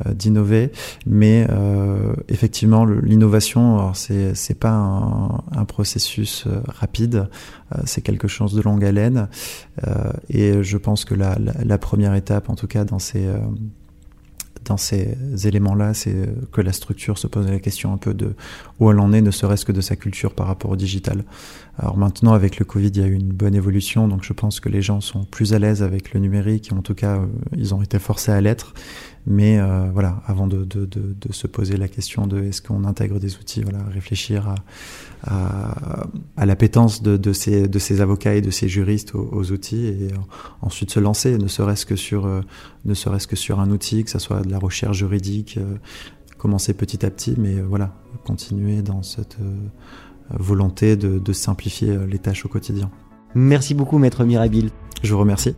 euh, 0.04 0.12
d'innover. 0.12 0.72
Mais 1.06 1.46
euh, 1.48 2.14
effectivement, 2.28 2.84
l'innovation, 2.84 3.94
c'est 3.94 4.34
c'est 4.34 4.58
pas 4.58 4.70
un, 4.70 5.42
un, 5.52 5.64
processus 5.64 6.44
euh, 6.46 6.60
rapide, 6.68 7.28
euh, 7.74 7.78
c'est 7.86 8.02
quelque 8.02 8.28
chose 8.28 8.54
de 8.54 8.60
longue 8.60 8.84
haleine. 8.84 9.28
et 10.28 10.62
je 10.62 10.76
pense 10.76 11.06
que 11.06 11.14
la, 11.14 11.38
la, 11.38 11.52
la, 11.64 11.78
première 11.78 12.14
étape, 12.14 12.50
en 12.50 12.54
tout 12.56 12.66
cas 12.66 12.84
dans 12.84 12.98
ces 12.98 13.26
dans 14.66 14.76
ces 14.76 15.16
éléments-là, 15.44 15.94
c'est 15.94 16.14
que 16.52 16.60
la 16.60 16.72
structure 16.72 17.18
se 17.18 17.26
pose 17.26 17.48
la 17.48 17.58
question 17.58 17.92
un 17.92 17.96
peu 17.96 18.14
de 18.14 18.34
où 18.78 18.90
elle 18.90 18.98
en 18.98 19.12
est, 19.12 19.22
ne 19.22 19.30
serait-ce 19.30 19.64
que 19.64 19.72
de 19.72 19.80
sa 19.80 19.96
culture 19.96 20.34
par 20.34 20.46
rapport 20.46 20.70
au 20.70 20.76
digital. 20.76 21.24
Alors 21.78 21.96
maintenant, 21.96 22.32
avec 22.32 22.58
le 22.58 22.64
Covid, 22.64 22.88
il 22.88 23.00
y 23.00 23.04
a 23.04 23.06
eu 23.06 23.14
une 23.14 23.32
bonne 23.32 23.54
évolution, 23.54 24.08
donc 24.08 24.24
je 24.24 24.32
pense 24.32 24.60
que 24.60 24.68
les 24.68 24.82
gens 24.82 25.00
sont 25.00 25.24
plus 25.24 25.54
à 25.54 25.58
l'aise 25.58 25.82
avec 25.82 26.12
le 26.12 26.20
numérique, 26.20 26.70
et 26.70 26.74
en 26.74 26.82
tout 26.82 26.94
cas, 26.94 27.16
euh, 27.16 27.26
ils 27.56 27.74
ont 27.74 27.82
été 27.82 27.98
forcés 27.98 28.32
à 28.32 28.40
l'être. 28.40 28.74
Mais 29.28 29.58
euh, 29.58 29.90
voilà, 29.92 30.22
avant 30.26 30.46
de, 30.46 30.64
de, 30.64 30.86
de, 30.86 31.16
de, 31.20 31.32
se 31.32 31.48
poser 31.48 31.76
la 31.76 31.88
question 31.88 32.28
de 32.28 32.44
est-ce 32.44 32.62
qu'on 32.62 32.84
intègre 32.84 33.18
des 33.18 33.36
outils, 33.38 33.62
voilà, 33.62 33.82
réfléchir 33.90 34.48
à, 34.48 34.54
à, 35.24 36.06
à 36.36 36.46
l'appétence 36.46 37.02
de, 37.02 37.16
de, 37.16 37.32
ces, 37.32 37.66
de 37.66 37.78
ces 37.80 38.00
avocats 38.00 38.34
et 38.34 38.40
de 38.40 38.52
ces 38.52 38.68
juristes 38.68 39.16
aux, 39.16 39.28
aux 39.32 39.50
outils 39.50 39.86
et 39.86 40.12
euh, 40.12 40.16
ensuite 40.62 40.92
se 40.92 41.00
lancer, 41.00 41.38
ne 41.38 41.48
serait-ce 41.48 41.86
que 41.86 41.96
sur, 41.96 42.26
euh, 42.26 42.40
ne 42.84 42.94
serait-ce 42.94 43.26
que 43.26 43.34
sur 43.34 43.58
un 43.58 43.70
outil, 43.70 44.04
que 44.04 44.10
ce 44.10 44.20
soit 44.20 44.42
de 44.42 44.50
la 44.50 44.60
recherche 44.60 44.98
juridique, 44.98 45.58
euh, 45.58 45.74
commencer 46.38 46.72
petit 46.72 47.04
à 47.04 47.10
petit, 47.10 47.34
mais 47.36 47.60
voilà, 47.60 47.96
continuer 48.24 48.82
dans 48.82 49.02
cette 49.02 49.38
volonté 50.30 50.96
de, 50.96 51.18
de 51.18 51.32
simplifier 51.32 51.96
les 52.06 52.18
tâches 52.18 52.44
au 52.44 52.48
quotidien. 52.48 52.90
Merci 53.34 53.74
beaucoup, 53.74 53.98
maître 53.98 54.24
Mirabile. 54.24 54.70
Je 55.02 55.12
vous 55.12 55.20
remercie. 55.20 55.56